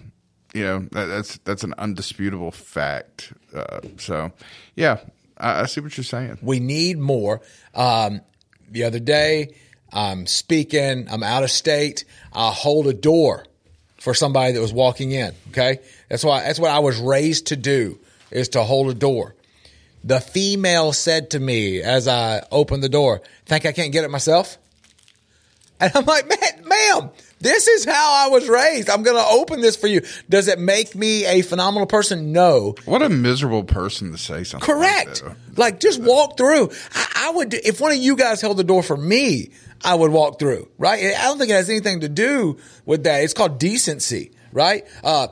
[0.54, 3.32] you know that, that's that's an undisputable fact.
[3.54, 4.32] Uh, so,
[4.76, 4.98] yeah,
[5.36, 6.38] I, I see what you're saying.
[6.42, 7.40] We need more.
[7.74, 8.22] Um,
[8.70, 9.54] the other day,
[9.92, 11.06] I'm speaking.
[11.10, 12.04] I'm out of state.
[12.32, 13.44] I hold a door
[13.98, 15.32] for somebody that was walking in.
[15.50, 17.98] Okay, that's why that's what I was raised to do
[18.30, 19.34] is to hold a door.
[20.04, 24.10] The female said to me as I opened the door, "Think I can't get it
[24.10, 24.58] myself?"
[25.80, 28.90] And I'm like, "Man, ma'am, this is how I was raised.
[28.90, 30.02] I'm going to open this for you.
[30.28, 32.32] Does it make me a phenomenal person?
[32.32, 32.74] No.
[32.84, 34.66] What a miserable person to say something.
[34.66, 35.22] Correct.
[35.56, 36.70] Like, just walk through.
[36.94, 39.50] I, I would, if one of you guys held the door for me,
[39.84, 41.14] I would walk through, right?
[41.16, 43.22] I don't think it has anything to do with that.
[43.22, 44.84] It's called decency, right?
[45.04, 45.28] Uh,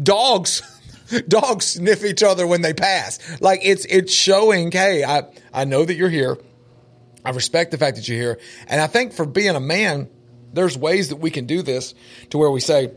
[0.00, 0.62] dogs,
[1.28, 3.40] dogs sniff each other when they pass.
[3.40, 6.38] Like it's, it's showing, hey, I, I know that you're here.
[7.24, 8.38] I respect the fact that you're here.
[8.68, 10.08] And I think for being a man,
[10.52, 11.94] there's ways that we can do this
[12.30, 12.92] to where we say,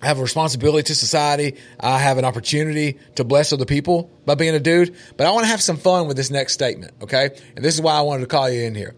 [0.00, 1.56] I have a responsibility to society.
[1.80, 4.94] I have an opportunity to bless other people by being a dude.
[5.16, 7.30] But I want to have some fun with this next statement, okay?
[7.56, 8.94] And this is why I wanted to call you in here.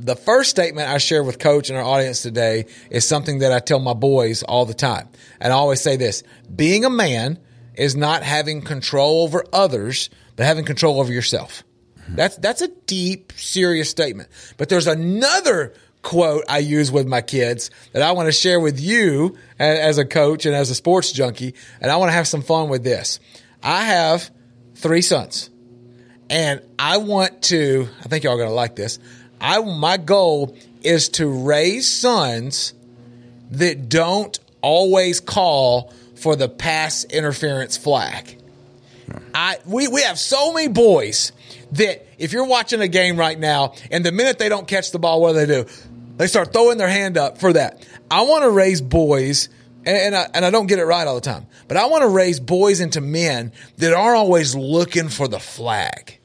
[0.00, 3.58] The first statement I share with Coach and our audience today is something that I
[3.58, 5.08] tell my boys all the time.
[5.40, 6.22] And I always say this
[6.54, 7.38] being a man
[7.74, 11.64] is not having control over others, but having control over yourself.
[12.10, 14.28] That's, that's a deep, serious statement.
[14.56, 18.80] But there's another quote I use with my kids that I want to share with
[18.80, 21.54] you as a coach and as a sports junkie.
[21.80, 23.18] And I want to have some fun with this.
[23.62, 24.30] I have
[24.76, 25.50] three sons
[26.30, 28.98] and I want to, I think y'all are going to like this.
[29.40, 32.74] I, my goal is to raise sons
[33.50, 38.36] that don't always call for the pass interference flag.
[39.06, 39.18] Hmm.
[39.34, 41.32] I, we, we have so many boys
[41.72, 44.98] that if you're watching a game right now and the minute they don't catch the
[44.98, 45.66] ball, what do they do?
[46.16, 47.86] They start throwing their hand up for that.
[48.10, 49.48] I want to raise boys,
[49.84, 52.02] and, and, I, and I don't get it right all the time, but I want
[52.02, 56.17] to raise boys into men that aren't always looking for the flag.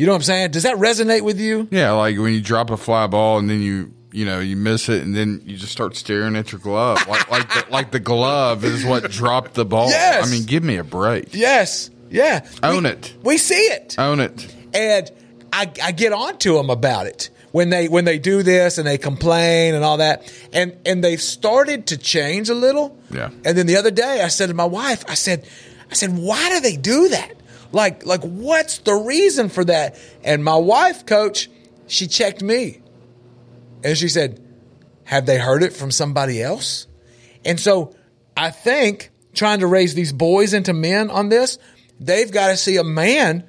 [0.00, 0.52] You know what I'm saying?
[0.52, 1.68] Does that resonate with you?
[1.70, 4.88] Yeah, like when you drop a fly ball and then you you know you miss
[4.88, 8.00] it and then you just start staring at your glove like like the, like the
[8.00, 9.90] glove is what dropped the ball.
[9.90, 10.26] Yes.
[10.26, 11.34] I mean, give me a break.
[11.34, 11.90] Yes.
[12.08, 12.48] Yeah.
[12.62, 13.14] Own we, it.
[13.22, 13.96] We see it.
[13.98, 14.56] Own it.
[14.72, 15.10] And
[15.52, 18.86] I, I get on to them about it when they when they do this and
[18.86, 20.32] they complain and all that.
[20.54, 22.98] And and they've started to change a little.
[23.10, 23.28] Yeah.
[23.44, 25.46] And then the other day I said to my wife, I said,
[25.90, 27.34] I said, why do they do that?
[27.72, 29.98] Like like what's the reason for that?
[30.24, 31.48] And my wife, coach,
[31.86, 32.80] she checked me.
[33.84, 34.40] And she said,
[35.04, 36.86] Have they heard it from somebody else?
[37.44, 37.94] And so
[38.36, 41.58] I think trying to raise these boys into men on this,
[41.98, 43.44] they've got to see a man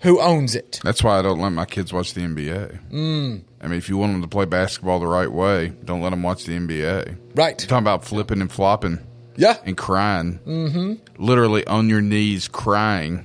[0.00, 0.80] who owns it.
[0.84, 2.90] That's why I don't let my kids watch the NBA.
[2.90, 3.42] Mm.
[3.60, 6.22] I mean, if you want them to play basketball the right way, don't let them
[6.22, 7.16] watch the NBA.
[7.34, 7.60] Right.
[7.60, 8.98] You're talking about flipping and flopping.
[9.36, 9.56] Yeah.
[9.64, 10.40] And crying.
[10.46, 11.22] Mm-hmm.
[11.24, 13.24] Literally on your knees crying.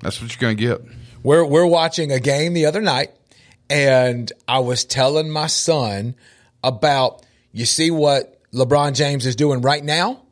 [0.00, 0.80] That's what you're going to get.
[1.22, 3.10] We're we're watching a game the other night,
[3.68, 6.14] and I was telling my son
[6.62, 10.22] about you see what LeBron James is doing right now.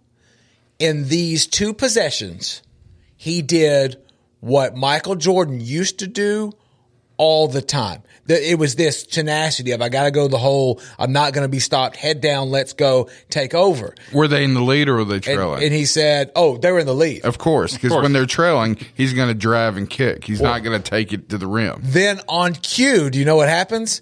[0.79, 2.63] In these two possessions,
[3.17, 3.97] he did
[4.41, 6.53] what Michael Jordan used to do
[7.17, 8.03] all the time.
[8.27, 10.81] That it was this tenacity of I got to go the whole.
[10.99, 11.97] I'm not going to be stopped.
[11.97, 12.51] Head down.
[12.51, 13.11] Let's go.
[13.29, 13.95] Take over.
[14.15, 15.63] Were they in the lead or were they trailing?
[15.63, 18.79] and he said, "Oh, they were in the lead." of course, because when they're trailing,
[18.95, 20.25] he's going to drive and kick.
[20.25, 21.81] He's Well- not going to take it to the rim.
[21.83, 24.01] Then on cue, do you know what happens?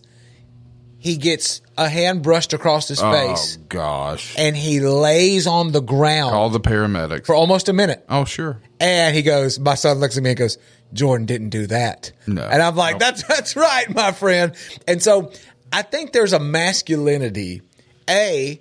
[0.99, 4.37] He gets a hand brushed across his oh, face Oh gosh!
[4.39, 8.05] and he lays on the ground Call the paramedics for almost a minute.
[8.09, 8.61] Oh sure.
[8.79, 10.59] And he goes, my son looks at me and goes,
[10.93, 12.13] Jordan didn't do that.
[12.27, 12.43] No.
[12.43, 14.55] And I'm like, that's that's right, my friend.
[14.87, 15.33] And so
[15.73, 17.63] I think there's a masculinity,
[18.09, 18.61] A,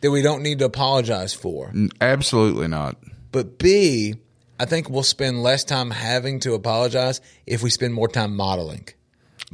[0.00, 1.72] that we don't need to apologize for.
[2.00, 2.96] Absolutely not.
[3.32, 4.14] But B,
[4.58, 8.88] I think we'll spend less time having to apologize if we spend more time modeling.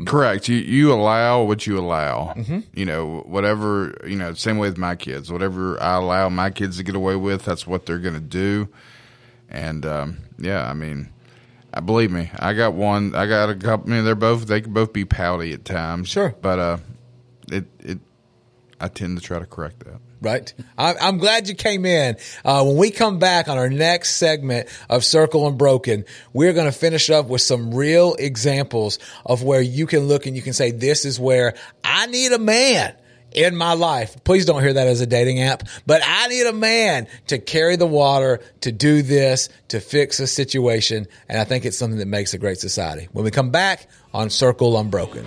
[0.07, 0.49] Correct.
[0.49, 2.33] You you allow what you allow.
[2.37, 2.61] Mm-hmm.
[2.73, 4.33] You know whatever you know.
[4.33, 5.31] Same way with my kids.
[5.31, 8.69] Whatever I allow my kids to get away with, that's what they're going to do.
[9.51, 11.11] And um, yeah, I mean,
[11.75, 12.31] I believe me.
[12.39, 13.15] I got one.
[13.15, 13.91] I got a couple.
[13.93, 14.47] I mean, they're both.
[14.47, 16.09] They can both be pouty at times.
[16.09, 16.35] Sure.
[16.41, 16.77] But uh,
[17.51, 17.99] it it.
[18.81, 20.01] I tend to try to correct that.
[20.21, 20.53] Right.
[20.79, 22.17] I- I'm glad you came in.
[22.45, 26.73] Uh, when we come back on our next segment of Circle Unbroken, we're going to
[26.77, 30.71] finish up with some real examples of where you can look and you can say,
[30.71, 32.95] this is where I need a man
[33.35, 34.23] in my life.
[34.25, 37.77] Please don't hear that as a dating app, but I need a man to carry
[37.77, 41.07] the water, to do this, to fix a situation.
[41.29, 43.09] And I think it's something that makes a great society.
[43.13, 45.27] When we come back on Circle Unbroken.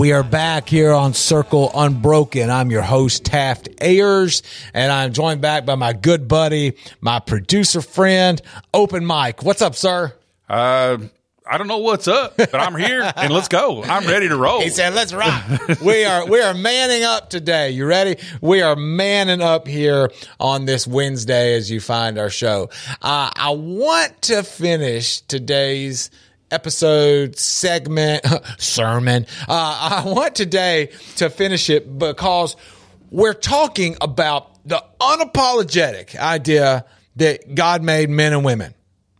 [0.00, 2.48] We are back here on Circle Unbroken.
[2.48, 4.42] I'm your host, Taft Ayers,
[4.72, 8.40] and I'm joined back by my good buddy, my producer friend,
[8.72, 9.42] Open Mike.
[9.42, 10.14] What's up, sir?
[10.48, 10.96] Uh,
[11.46, 13.84] I don't know what's up, but I'm here and let's go.
[13.84, 14.62] I'm ready to roll.
[14.62, 15.44] He said, "Let's rock."
[15.82, 17.72] we are we are manning up today.
[17.72, 18.16] You ready?
[18.40, 22.70] We are manning up here on this Wednesday as you find our show.
[23.02, 26.08] Uh, I want to finish today's
[26.50, 28.24] episode segment
[28.58, 29.26] sermon.
[29.48, 32.56] Uh, I want today to finish it because
[33.10, 36.84] we're talking about the unapologetic idea
[37.16, 38.74] that God made men and women.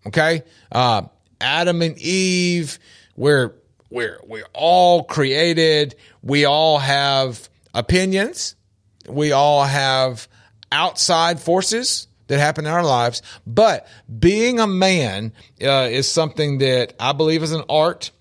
[0.06, 1.02] Okay, uh,
[1.40, 2.78] Adam and Eve.
[3.16, 3.54] We're
[3.90, 5.94] we're we're all created.
[6.22, 8.56] We all have opinions.
[9.08, 10.28] We all have
[10.72, 13.22] outside forces that happen in our lives.
[13.44, 13.86] But
[14.18, 18.12] being a man uh, is something that I believe is an art.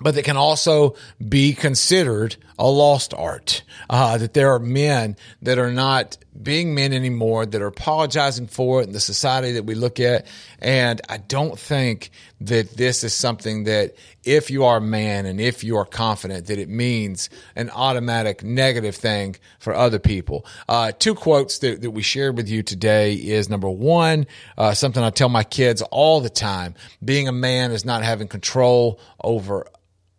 [0.00, 0.94] but that can also
[1.26, 3.62] be considered a lost art.
[3.90, 8.80] Uh, that there are men that are not being men anymore, that are apologizing for
[8.80, 10.26] it in the society that we look at.
[10.60, 12.10] And I don't think
[12.40, 16.46] that this is something that if you are a man and if you are confident
[16.46, 20.46] that it means an automatic negative thing for other people.
[20.68, 24.26] Uh, two quotes that, that we shared with you today is number one,
[24.56, 26.74] uh, something I tell my kids all the time.
[27.04, 29.66] Being a man is not having control over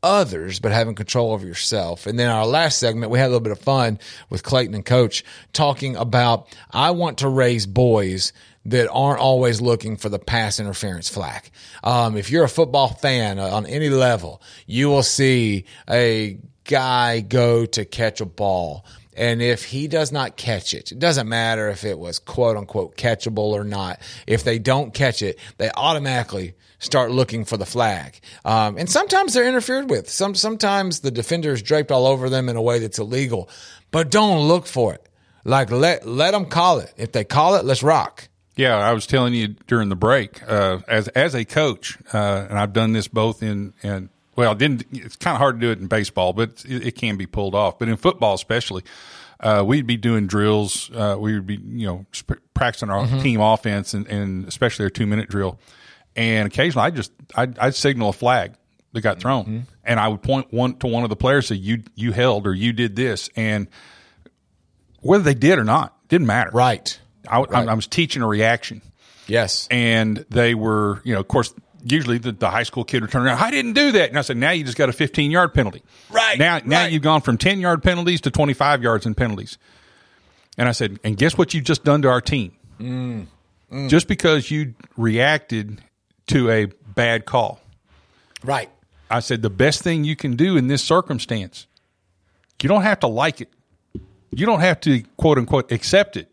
[0.02, 2.08] others, but having control over yourself.
[2.08, 4.00] And then our last segment, we had a little bit of fun
[4.30, 8.34] with Clayton and Coach talking about I want to raise boys
[8.70, 11.50] that aren't always looking for the pass interference flag.
[11.84, 17.66] Um, if you're a football fan on any level, you will see a guy go
[17.66, 18.86] to catch a ball.
[19.16, 22.96] And if he does not catch it, it doesn't matter if it was quote unquote
[22.96, 24.00] catchable or not.
[24.28, 28.20] If they don't catch it, they automatically start looking for the flag.
[28.46, 30.10] Um, and sometimes they're interfered with.
[30.10, 33.50] Some sometimes the defender is draped all over them in a way that's illegal.
[33.92, 35.06] But don't look for it.
[35.44, 36.94] Like let let them call it.
[36.96, 38.30] If they call it, let's rock.
[38.60, 42.60] Yeah, I was telling you during the break, uh, as as a coach, uh, and
[42.60, 45.80] I've done this both in in well, didn't it's kind of hard to do it
[45.80, 47.80] in baseball, but it, it can be pulled off.
[47.80, 48.84] But in football, especially,
[49.40, 50.92] uh, we'd be doing drills.
[50.94, 53.22] Uh, we would be you know sp- practicing our Mhm.
[53.22, 55.58] team offense and, and especially our two minute drill.
[56.18, 58.56] And occasionally, I just I'd, I'd signal a flag
[58.92, 61.84] that got thrown, and I would point one to one of the players, say you
[61.96, 63.68] you held or you did this, and
[65.00, 66.50] whether they did or not didn't matter.
[66.52, 67.00] Right.
[67.30, 68.82] I, I, I was teaching a reaction.
[69.28, 69.68] Yes.
[69.70, 71.54] And they were, you know, of course,
[71.84, 74.10] usually the, the high school kid would turn around, I didn't do that.
[74.10, 75.84] And I said, now you just got a 15 yard penalty.
[76.10, 76.38] Right.
[76.38, 79.58] Now, now you've gone from 10 yard penalties to 25 yards in penalties.
[80.58, 82.54] And I said, and guess what you've just done to our team?
[82.80, 83.28] Mm.
[83.72, 83.90] Mm.
[83.90, 85.82] Just because you reacted
[86.28, 86.66] to a
[86.96, 87.62] bad call.
[88.44, 88.70] Right.
[89.10, 91.68] I said, the best thing you can do in this circumstance,
[92.62, 93.50] you don't have to like it.
[94.32, 96.32] You don't have to quote unquote accept it,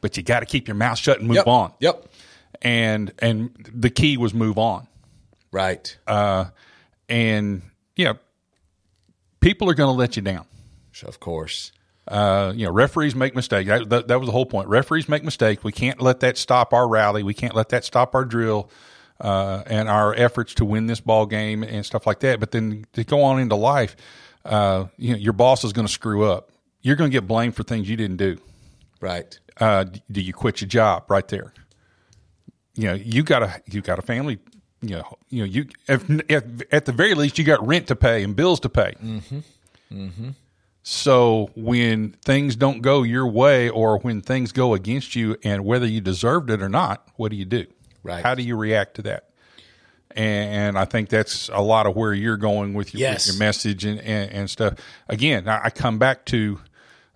[0.00, 1.46] but you got to keep your mouth shut and move Yep.
[1.46, 1.72] on.
[1.80, 2.08] Yep.
[2.62, 4.86] And and the key was move on.
[5.52, 5.96] Right.
[6.06, 6.46] Uh,
[7.08, 7.62] and
[7.96, 8.14] you know,
[9.40, 10.44] people are going to let you down.
[11.04, 11.72] Of course.
[12.08, 13.68] Uh, you know, referees make mistakes.
[13.68, 14.68] That, that, that was the whole point.
[14.68, 15.62] Referees make mistakes.
[15.62, 17.22] We can't let that stop our rally.
[17.22, 18.70] We can't let that stop our drill
[19.20, 22.40] uh, and our efforts to win this ball game and stuff like that.
[22.40, 23.94] But then to go on into life,
[24.44, 26.50] uh, you know, your boss is going to screw up.
[26.80, 28.38] You're going to get blamed for things you didn't do.
[29.00, 29.38] Right.
[29.60, 31.52] Uh, do you quit your job right there?
[32.74, 34.38] You know, you got a you got a family.
[34.80, 37.96] You know, you know you if, if, at the very least you got rent to
[37.96, 38.94] pay and bills to pay.
[39.02, 39.38] Mm-hmm.
[39.92, 40.28] Mm-hmm.
[40.82, 45.86] So when things don't go your way or when things go against you and whether
[45.86, 47.66] you deserved it or not, what do you do?
[48.02, 48.22] Right.
[48.22, 49.24] How do you react to that?
[50.12, 53.26] And I think that's a lot of where you're going with your, Yes.
[53.26, 54.74] with your message and, and, and stuff.
[55.08, 56.58] Again, I I come back to,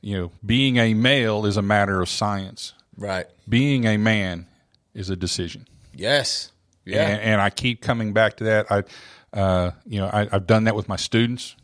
[0.02, 2.74] you know, being a male is a matter of science.
[2.98, 3.26] Right.
[3.48, 4.46] Being a man
[4.94, 5.66] is a decision.
[5.94, 6.52] Yes.
[6.84, 7.06] Yeah.
[7.08, 8.66] And, and I keep coming back to that.
[8.70, 8.82] I,
[9.32, 11.56] uh, you know, I, I've done that with my students.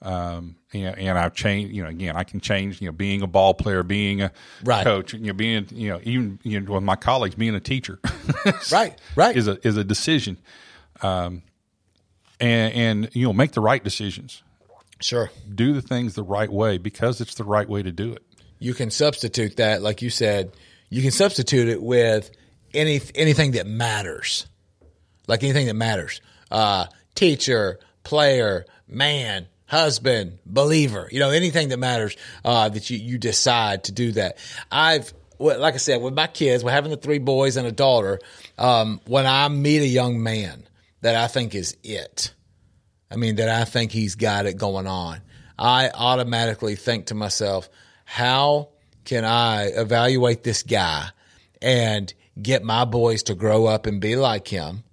[0.00, 3.26] Um, and, and I've changed, you know, again, I can change, you know, being a
[3.26, 4.30] ball player, being a
[4.62, 4.84] Right.
[4.84, 7.98] coach, you know, being, you know, even, you know, with my colleagues, being a teacher.
[8.70, 9.36] Right, right.
[9.36, 10.38] Is a, is a decision.
[11.02, 11.42] Um,
[12.38, 14.42] and, and, you know, make the right decisions.
[15.00, 15.30] Sure.
[15.54, 18.22] Do the things the right way because it's the right way to do it.
[18.58, 20.52] you can substitute that, like you said,
[20.90, 22.30] you can substitute it with
[22.74, 24.46] any anything that matters,
[25.26, 26.20] like anything that matters.
[26.50, 31.08] Uh, teacher, player, man, husband, believer.
[31.12, 34.38] You know, anything that matters uh, that you you decide to do that.
[34.72, 37.72] I've well, like I said, with my kids, we're having the three boys and a
[37.72, 38.18] daughter.
[38.56, 40.66] Um, when I meet a young man
[41.02, 42.34] that I think is it,
[43.10, 45.20] I mean, that I think he's got it going on.
[45.58, 47.68] I automatically think to myself,
[48.04, 48.68] how
[49.04, 51.08] can I evaluate this guy
[51.60, 54.84] and get my boys to grow up and be like him?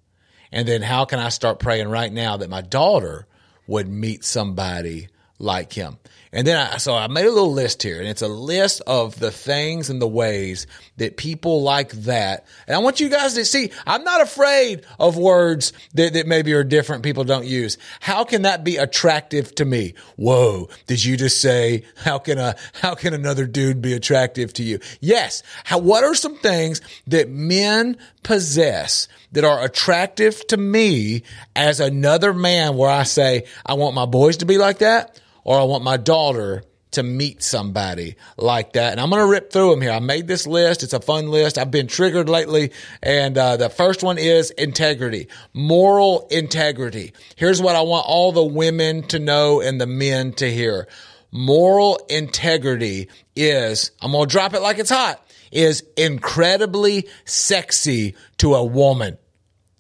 [0.51, 3.27] And then how can I start praying right now that my daughter
[3.67, 5.97] would meet somebody like him?
[6.35, 9.17] And then I, so I made a little list here and it's a list of
[9.17, 10.67] the things and the ways
[10.97, 12.45] that people like that.
[12.67, 16.51] And I want you guys to see, I'm not afraid of words that, that maybe
[16.51, 17.77] are different people don't use.
[18.01, 19.93] How can that be attractive to me?
[20.17, 20.67] Whoa.
[20.87, 24.79] Did you just say, how can a, how can another dude be attractive to you?
[24.99, 25.41] Yes.
[25.63, 31.23] How, what are some things that men possess that are attractive to me
[31.55, 35.57] as another man where I say, I want my boys to be like that or
[35.57, 38.91] I want my daughter to meet somebody like that.
[38.91, 39.91] And I'm going to rip through them here.
[39.91, 40.81] I made this list.
[40.81, 41.57] It's a fun list.
[41.57, 42.71] I've been triggered lately.
[43.03, 47.13] And uh, the first one is integrity, moral integrity.
[47.35, 50.87] Here's what I want all the women to know and the men to hear.
[51.31, 55.21] Moral integrity is, I'm going to drop it like it's hot,
[55.51, 59.17] is incredibly sexy to a woman.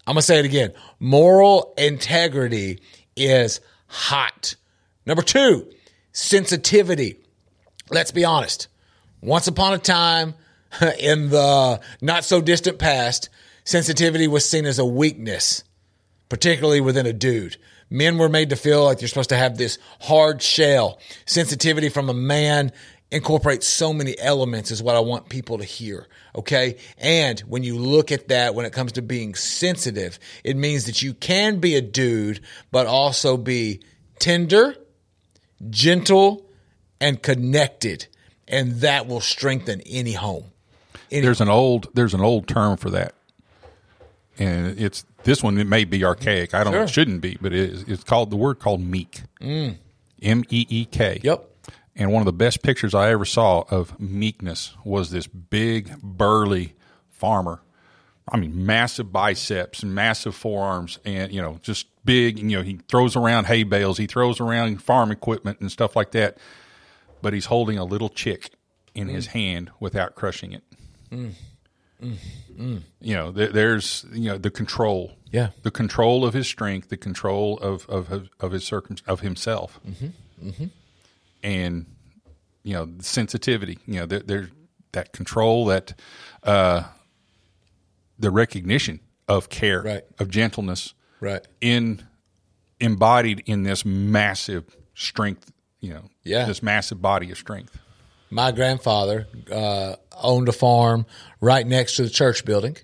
[0.05, 0.73] I'm going to say it again.
[0.99, 2.81] Moral integrity
[3.15, 4.55] is hot.
[5.05, 5.69] Number two,
[6.11, 7.17] sensitivity.
[7.89, 8.67] Let's be honest.
[9.21, 10.33] Once upon a time
[10.99, 13.29] in the not so distant past,
[13.63, 15.63] sensitivity was seen as a weakness,
[16.29, 17.57] particularly within a dude.
[17.89, 20.99] Men were made to feel like you're supposed to have this hard shell.
[21.25, 22.71] Sensitivity from a man
[23.11, 26.07] incorporates so many elements is what I want people to hear.
[26.35, 26.77] Okay.
[26.97, 31.01] And when you look at that, when it comes to being sensitive, it means that
[31.01, 32.41] you can be a dude,
[32.71, 33.81] but also be
[34.19, 34.75] tender,
[35.69, 36.45] gentle,
[36.99, 38.07] and connected.
[38.47, 40.45] And that will strengthen any home.
[41.09, 43.15] There's an old there's an old term for that,
[44.37, 45.57] and it's this one.
[45.57, 46.53] It may be archaic.
[46.53, 46.73] I don't.
[46.73, 46.83] know.
[46.83, 47.83] It shouldn't be, but it is.
[47.83, 49.21] It's called the word called meek.
[49.39, 49.77] Mm.
[50.21, 51.19] M E E K.
[51.23, 51.49] Yep.
[51.95, 56.73] And one of the best pictures I ever saw of meekness was this big burly
[57.09, 57.61] farmer.
[58.27, 62.39] I mean, massive biceps and massive forearms, and you know, just big.
[62.39, 66.11] You know, he throws around hay bales, he throws around farm equipment and stuff like
[66.11, 66.37] that.
[67.21, 68.51] But he's holding a little chick
[68.93, 70.63] in his hand without crushing it.
[71.11, 71.31] Mm.
[72.01, 72.15] Mm.
[72.59, 72.81] Mm.
[73.01, 75.13] You know, there, there's you know the control.
[75.31, 75.49] Yeah.
[75.63, 80.47] the control of his strength, the control of of of, his circum of himself, Mm-hmm.
[80.49, 80.65] Mm-hmm.
[81.43, 81.85] and
[82.63, 83.77] you know the sensitivity.
[83.85, 84.49] You know, there, there
[84.93, 85.93] that control, that
[86.43, 86.83] uh,
[88.19, 90.03] the recognition of care, Right.
[90.19, 91.45] of gentleness, Right.
[91.61, 92.01] in
[92.79, 95.51] embodied in this massive strength.
[95.79, 96.45] You know, Yeah.
[96.45, 97.77] this massive body of strength.
[98.29, 101.05] My grandfather uh, owned a farm
[101.39, 102.75] right next to the church building,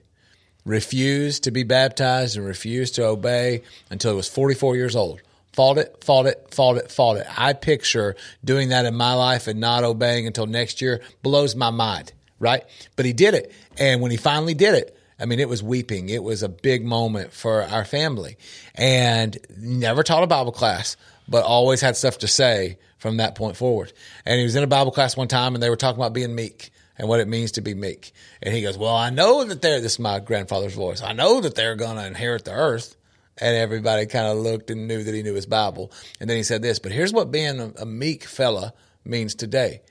[0.65, 5.21] refused to be baptized and refused to obey until he was 44 years old.
[5.53, 7.27] Fought it, fought it, fought it, fought it.
[7.37, 8.15] I picture
[8.45, 12.63] doing that in my life and not obeying until next year blows my mind, right?
[12.95, 13.51] But he did it.
[13.77, 16.09] And when he finally did it, I mean, it was weeping.
[16.09, 18.37] It was a big moment for our family.
[18.73, 20.97] And never taught a Bible class,
[21.27, 23.93] but always had stuff to say from that point forward.
[24.25, 26.33] And he was in a Bible class one time and they were talking about being
[26.33, 28.13] meek and what it means to be meek.
[28.41, 31.41] And he goes, Well, I know that they're, this is my grandfather's voice, I know
[31.41, 32.95] that they're going to inherit the earth.
[33.37, 35.91] And everybody kind of looked and knew that he knew his Bible.
[36.19, 38.73] And then he said this, but here's what being a, a meek fella
[39.05, 39.81] means today.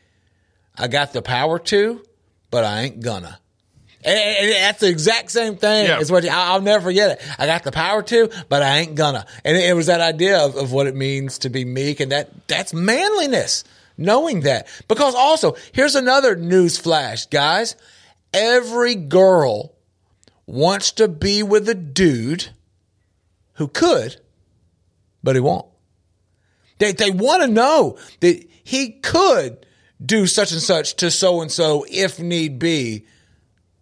[0.77, 2.05] I got the power to,
[2.51, 3.41] but I ain't gonna.
[4.03, 5.87] And, and that's the exact same thing.
[5.87, 6.01] Yeah.
[6.01, 7.23] It's what you- I- I'll never forget it.
[7.39, 9.27] I got the power to, but I ain't gonna.
[9.45, 12.11] And it, it was that idea of, of what it means to be meek, and
[12.13, 13.65] that that's manliness.
[13.99, 17.77] Knowing that, because also here's another news flash, guys.
[18.33, 19.75] Every girl
[20.47, 22.49] wants to be with a dude
[23.55, 24.17] who could,
[25.23, 25.67] but he won't.
[26.79, 29.67] They they want to know that he could
[30.03, 33.05] do such and such to so and so if need be,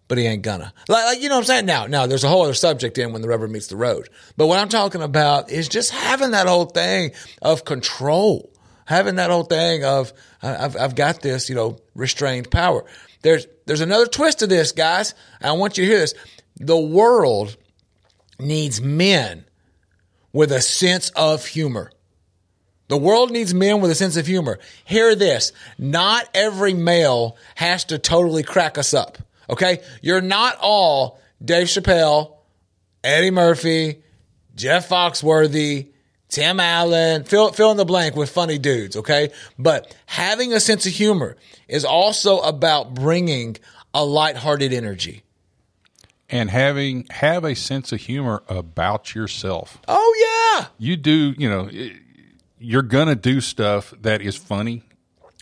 [0.08, 0.72] but he ain't gonna.
[0.88, 1.66] Like, like you know what I'm saying?
[1.66, 4.08] Now, now there's a whole other subject in when the rubber meets the road.
[4.36, 8.50] But what I'm talking about is just having that whole thing of control,
[8.86, 12.84] having that whole thing of I've I've got this, you know, restrained power.
[13.22, 15.14] There's there's another twist to this, guys.
[15.40, 16.14] I want you to hear this.
[16.56, 17.56] The world
[18.40, 19.44] needs men
[20.32, 21.92] with a sense of humor.
[22.88, 24.58] The world needs men with a sense of humor.
[24.84, 25.52] Hear this.
[25.78, 29.18] Not every male has to totally crack us up.
[29.48, 29.80] Okay?
[30.02, 32.36] You're not all Dave Chappelle,
[33.04, 34.02] Eddie Murphy,
[34.54, 35.88] Jeff Foxworthy,
[36.28, 38.96] Tim Allen, fill, fill in the blank with funny dudes.
[38.96, 39.30] Okay?
[39.58, 41.36] But having a sense of humor
[41.68, 43.56] is also about bringing
[43.94, 45.22] a lighthearted energy.
[46.30, 49.78] and having have a sense of humor about yourself.
[49.88, 50.66] Oh yeah.
[50.78, 51.70] You do, you know,
[52.58, 54.82] you're gonna do stuff that is funny,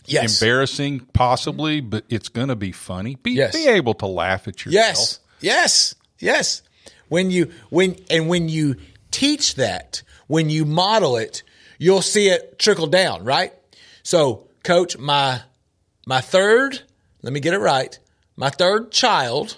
[0.07, 0.41] Yes.
[0.41, 3.15] embarrassing possibly, but it's gonna be funny.
[3.15, 3.53] Be Yes.
[3.55, 4.73] be able to laugh at yourself.
[4.73, 5.19] Yes.
[5.41, 5.95] Yes.
[6.19, 6.61] Yes.
[7.09, 8.75] When you when and when you
[9.11, 11.43] teach that, when you model it,
[11.77, 13.53] you'll see it trickle down, right?
[14.03, 15.41] So, coach, my
[16.05, 16.81] my third,
[17.21, 17.97] let me get it right.
[18.35, 19.57] My third child,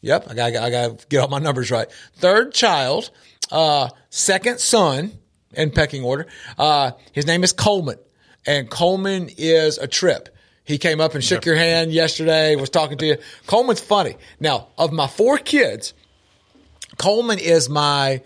[0.00, 1.88] yep, I got I got to get all my numbers right.
[2.16, 3.10] Third child,
[3.50, 5.18] uh second son
[5.52, 6.26] in pecking order.
[6.58, 7.98] Uh his name is Coleman.
[8.46, 10.28] And Coleman is a trip.
[10.64, 13.16] He came up and shook your hand yesterday, was talking to you.
[13.46, 14.16] Coleman's funny.
[14.40, 15.94] Now, of my four kids,
[16.98, 18.22] Coleman is my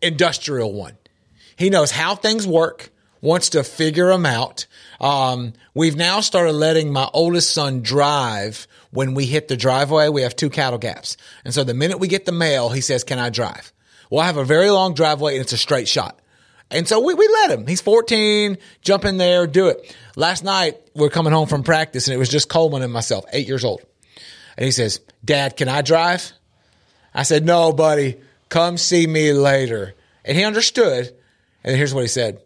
[0.00, 0.96] industrial one.
[1.56, 2.90] He knows how things work,
[3.20, 4.66] wants to figure them out.
[5.00, 10.08] Um, we've now started letting my oldest son drive when we hit the driveway.
[10.08, 11.16] We have two cattle gaps.
[11.44, 13.72] And so the minute we get the mail, he says, can I drive?
[14.10, 16.18] Well, I have a very long driveway and it's a straight shot.
[16.74, 17.66] And so we, we let him.
[17.66, 19.96] He's 14, jump in there, do it.
[20.16, 23.46] Last night, we're coming home from practice and it was just Coleman and myself, eight
[23.46, 23.80] years old.
[24.56, 26.32] And he says, Dad, can I drive?
[27.14, 28.16] I said, No, buddy,
[28.48, 29.94] come see me later.
[30.24, 31.14] And he understood.
[31.62, 32.40] And here's what he said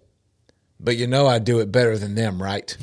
[0.78, 2.76] But you know, I do it better than them, right?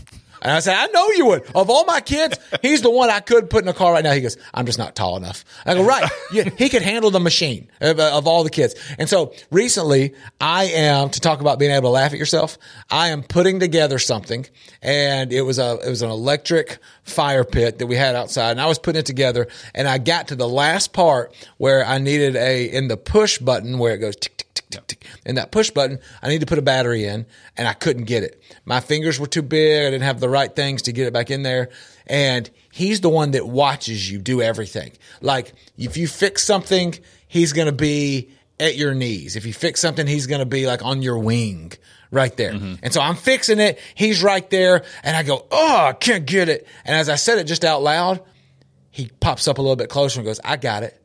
[0.45, 1.43] And I said, I know you would.
[1.55, 4.11] Of all my kids, he's the one I could put in a car right now.
[4.11, 5.43] He goes, I'm just not tall enough.
[5.65, 6.07] I go, right.
[6.31, 8.75] Yeah, he could handle the machine of, uh, of all the kids.
[8.99, 12.59] And so recently I am, to talk about being able to laugh at yourself,
[12.91, 14.45] I am putting together something
[14.83, 18.61] and it was a, it was an electric fire pit that we had outside and
[18.61, 22.35] I was putting it together and I got to the last part where I needed
[22.35, 25.09] a, in the push button where it goes tick, tick, tick, tick, tick.
[25.26, 27.26] And that push button, I need to put a battery in
[27.57, 28.41] and I couldn't get it.
[28.66, 29.88] My fingers were too big.
[29.88, 31.70] I didn't have the right things to get it back in there.
[32.07, 34.93] And he's the one that watches you do everything.
[35.22, 36.95] Like if you fix something,
[37.28, 39.36] he's going to be at your knees.
[39.36, 41.74] If you fix something, he's going to be like on your wing
[42.11, 42.53] right there.
[42.53, 42.76] Mm-hmm.
[42.84, 43.80] And so I'm fixing it.
[43.95, 44.84] He's right there.
[45.03, 46.68] And I go, Oh, I can't get it.
[46.86, 48.22] And as I said it just out loud,
[48.91, 51.01] he pops up a little bit closer and goes, I got it.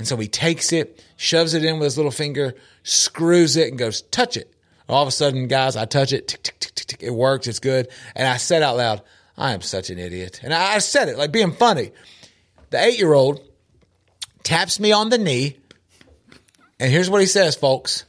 [0.00, 3.78] And so he takes it, shoves it in with his little finger, screws it, and
[3.78, 4.50] goes, touch it.
[4.88, 7.46] All of a sudden, guys, I touch it, tick, tick, tick, tick, tick, it works,
[7.46, 7.86] it's good.
[8.16, 9.02] And I said out loud,
[9.36, 10.40] I am such an idiot.
[10.42, 11.90] And I said it like being funny.
[12.70, 13.46] The eight year old
[14.42, 15.58] taps me on the knee,
[16.78, 18.06] and here's what he says, folks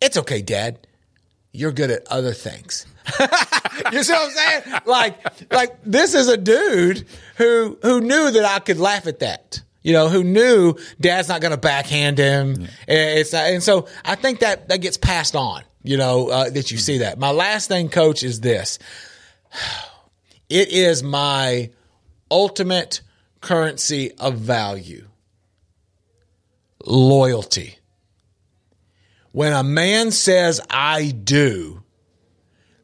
[0.00, 0.86] It's okay, Dad.
[1.50, 2.86] You're good at other things.
[3.90, 4.80] you see what I'm saying?
[4.86, 9.62] Like, like this is a dude who who knew that I could laugh at that.
[9.82, 12.54] You know, who knew Dad's not going to backhand him.
[12.88, 15.62] And It's not, and so I think that that gets passed on.
[15.82, 17.18] You know, uh, that you see that.
[17.18, 18.78] My last thing, Coach, is this.
[20.48, 21.70] It is my
[22.30, 23.00] ultimate
[23.40, 25.08] currency of value.
[26.84, 27.78] Loyalty.
[29.32, 31.82] When a man says, I do,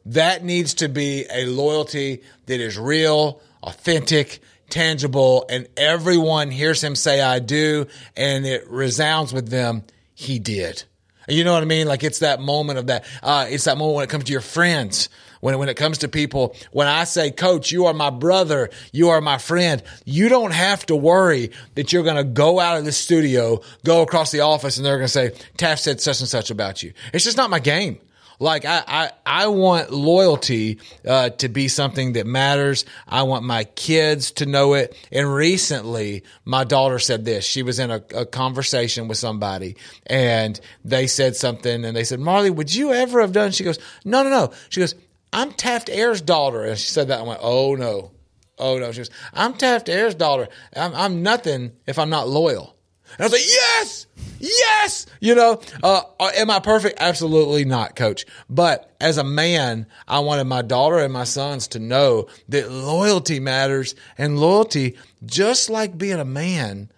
[0.05, 4.39] that needs to be a loyalty that is real, authentic,
[4.69, 10.83] tangible, and everyone hears him say, I do, and it resounds with them, he did.
[11.27, 11.87] You know what I mean?
[11.87, 13.05] Like it's that moment of that.
[13.21, 15.09] Uh, it's that moment when it comes to your friends.
[15.41, 19.09] When, when it comes to people, when I say, coach, you are my brother, you
[19.09, 22.83] are my friend, you don't have to worry that you're going to go out of
[22.83, 26.27] the studio, go across the office and they're going to say, Taft said such and
[26.27, 26.91] such about you.
[27.13, 27.99] It's just not my game.
[28.39, 32.85] Like I, I, I want loyalty uh, to be something that matters.
[33.07, 34.95] I want my kids to know it.
[35.11, 37.45] And recently, my daughter said this.
[37.45, 39.75] She was in a, a conversation with somebody,
[40.05, 43.77] and they said something, and they said, "Marley, would you ever have done?" She goes,
[44.05, 44.95] "No, no, no." She goes,
[45.33, 47.19] "I'm Taft Ayers' daughter," and she said that.
[47.19, 48.11] I went, "Oh no."
[48.59, 50.49] Oh no, she goes, I'm Taft Ayers' daughter.
[50.75, 52.75] I'm, I'm nothing if I'm not loyal.
[53.17, 54.07] And I was like, yes,
[54.39, 55.05] yes.
[55.19, 56.01] You know, uh,
[56.35, 56.97] am I perfect?
[57.01, 58.25] Absolutely not, coach.
[58.49, 63.39] But as a man, I wanted my daughter and my sons to know that loyalty
[63.39, 66.91] matters and loyalty, just like being a man,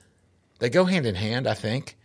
[0.60, 1.98] they go hand in hand, I think.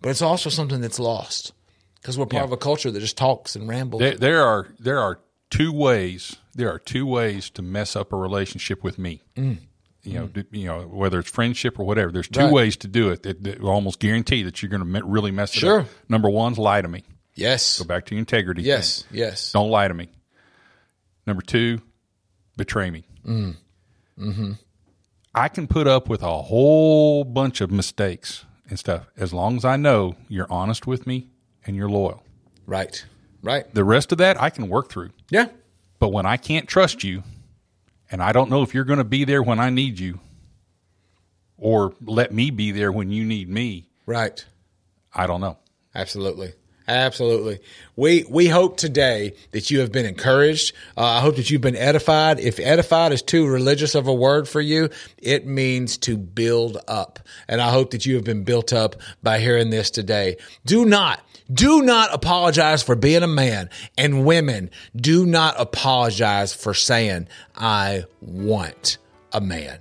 [0.00, 1.52] But it's also something that's lost
[2.00, 2.44] because we're part Yeah.
[2.44, 4.00] of a culture that just talks and rambles.
[4.00, 5.20] There, there are there are
[5.50, 6.36] two ways.
[6.54, 9.22] There are two ways to mess up a relationship with me.
[9.36, 9.58] Mm.
[10.06, 12.12] You know, d- you know whether it's friendship or whatever.
[12.12, 12.52] There's two Right.
[12.52, 15.54] ways to do it that, that will almost guarantee that you're going to really mess
[15.56, 15.80] it Sure.
[15.80, 15.86] up.
[16.08, 17.02] Number one's lie to me.
[17.34, 17.78] Yes.
[17.78, 18.62] Go back to your integrity.
[18.62, 19.18] Yes, thing.
[19.18, 19.52] yes.
[19.52, 20.08] Don't lie to me.
[21.26, 21.80] Number two,
[22.56, 23.04] betray me.
[23.26, 23.56] Mm.
[24.16, 24.30] Hmm.
[24.30, 24.52] Mm-hmm.
[25.34, 29.64] I can put up with a whole bunch of mistakes and stuff as long as
[29.64, 31.28] I know you're honest with me
[31.66, 32.22] and you're loyal.
[32.64, 33.04] Right.
[33.42, 33.72] Right.
[33.74, 35.10] The rest of that I can work through.
[35.30, 35.48] Yeah.
[35.98, 37.22] But when I can't trust you
[38.10, 40.20] and I don't know if you're going to be there when I need you
[41.58, 44.44] or let me be there when you need me, Right.
[45.12, 45.58] I don't know.
[45.94, 46.52] Absolutely.
[46.88, 47.58] Absolutely.
[47.96, 50.72] We we hope today that you have been encouraged.
[50.96, 52.38] Uh, I hope that you've been edified.
[52.38, 57.18] If edified is too religious of a word for you, it means to build up.
[57.48, 60.36] And I hope that you have been built up by hearing this today.
[60.64, 61.20] Do not
[61.52, 63.70] do not apologize for being a man.
[63.96, 68.98] And women, do not apologize for saying, I want
[69.32, 69.80] a man.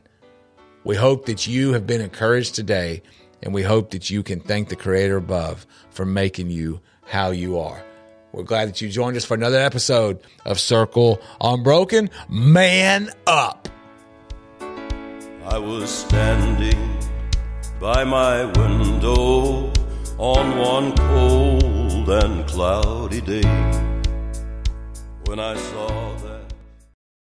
[0.84, 3.02] We hope that you have been encouraged today,
[3.42, 7.60] and we hope that you can thank the Creator above for making you how you
[7.60, 7.84] are.
[8.32, 12.10] We're glad that you joined us for another episode of Circle Unbroken.
[12.30, 13.70] Man up.
[15.46, 17.00] I was standing
[17.80, 19.72] by my window
[20.18, 23.44] on one cold and cloudy day.
[25.26, 26.05] when I saw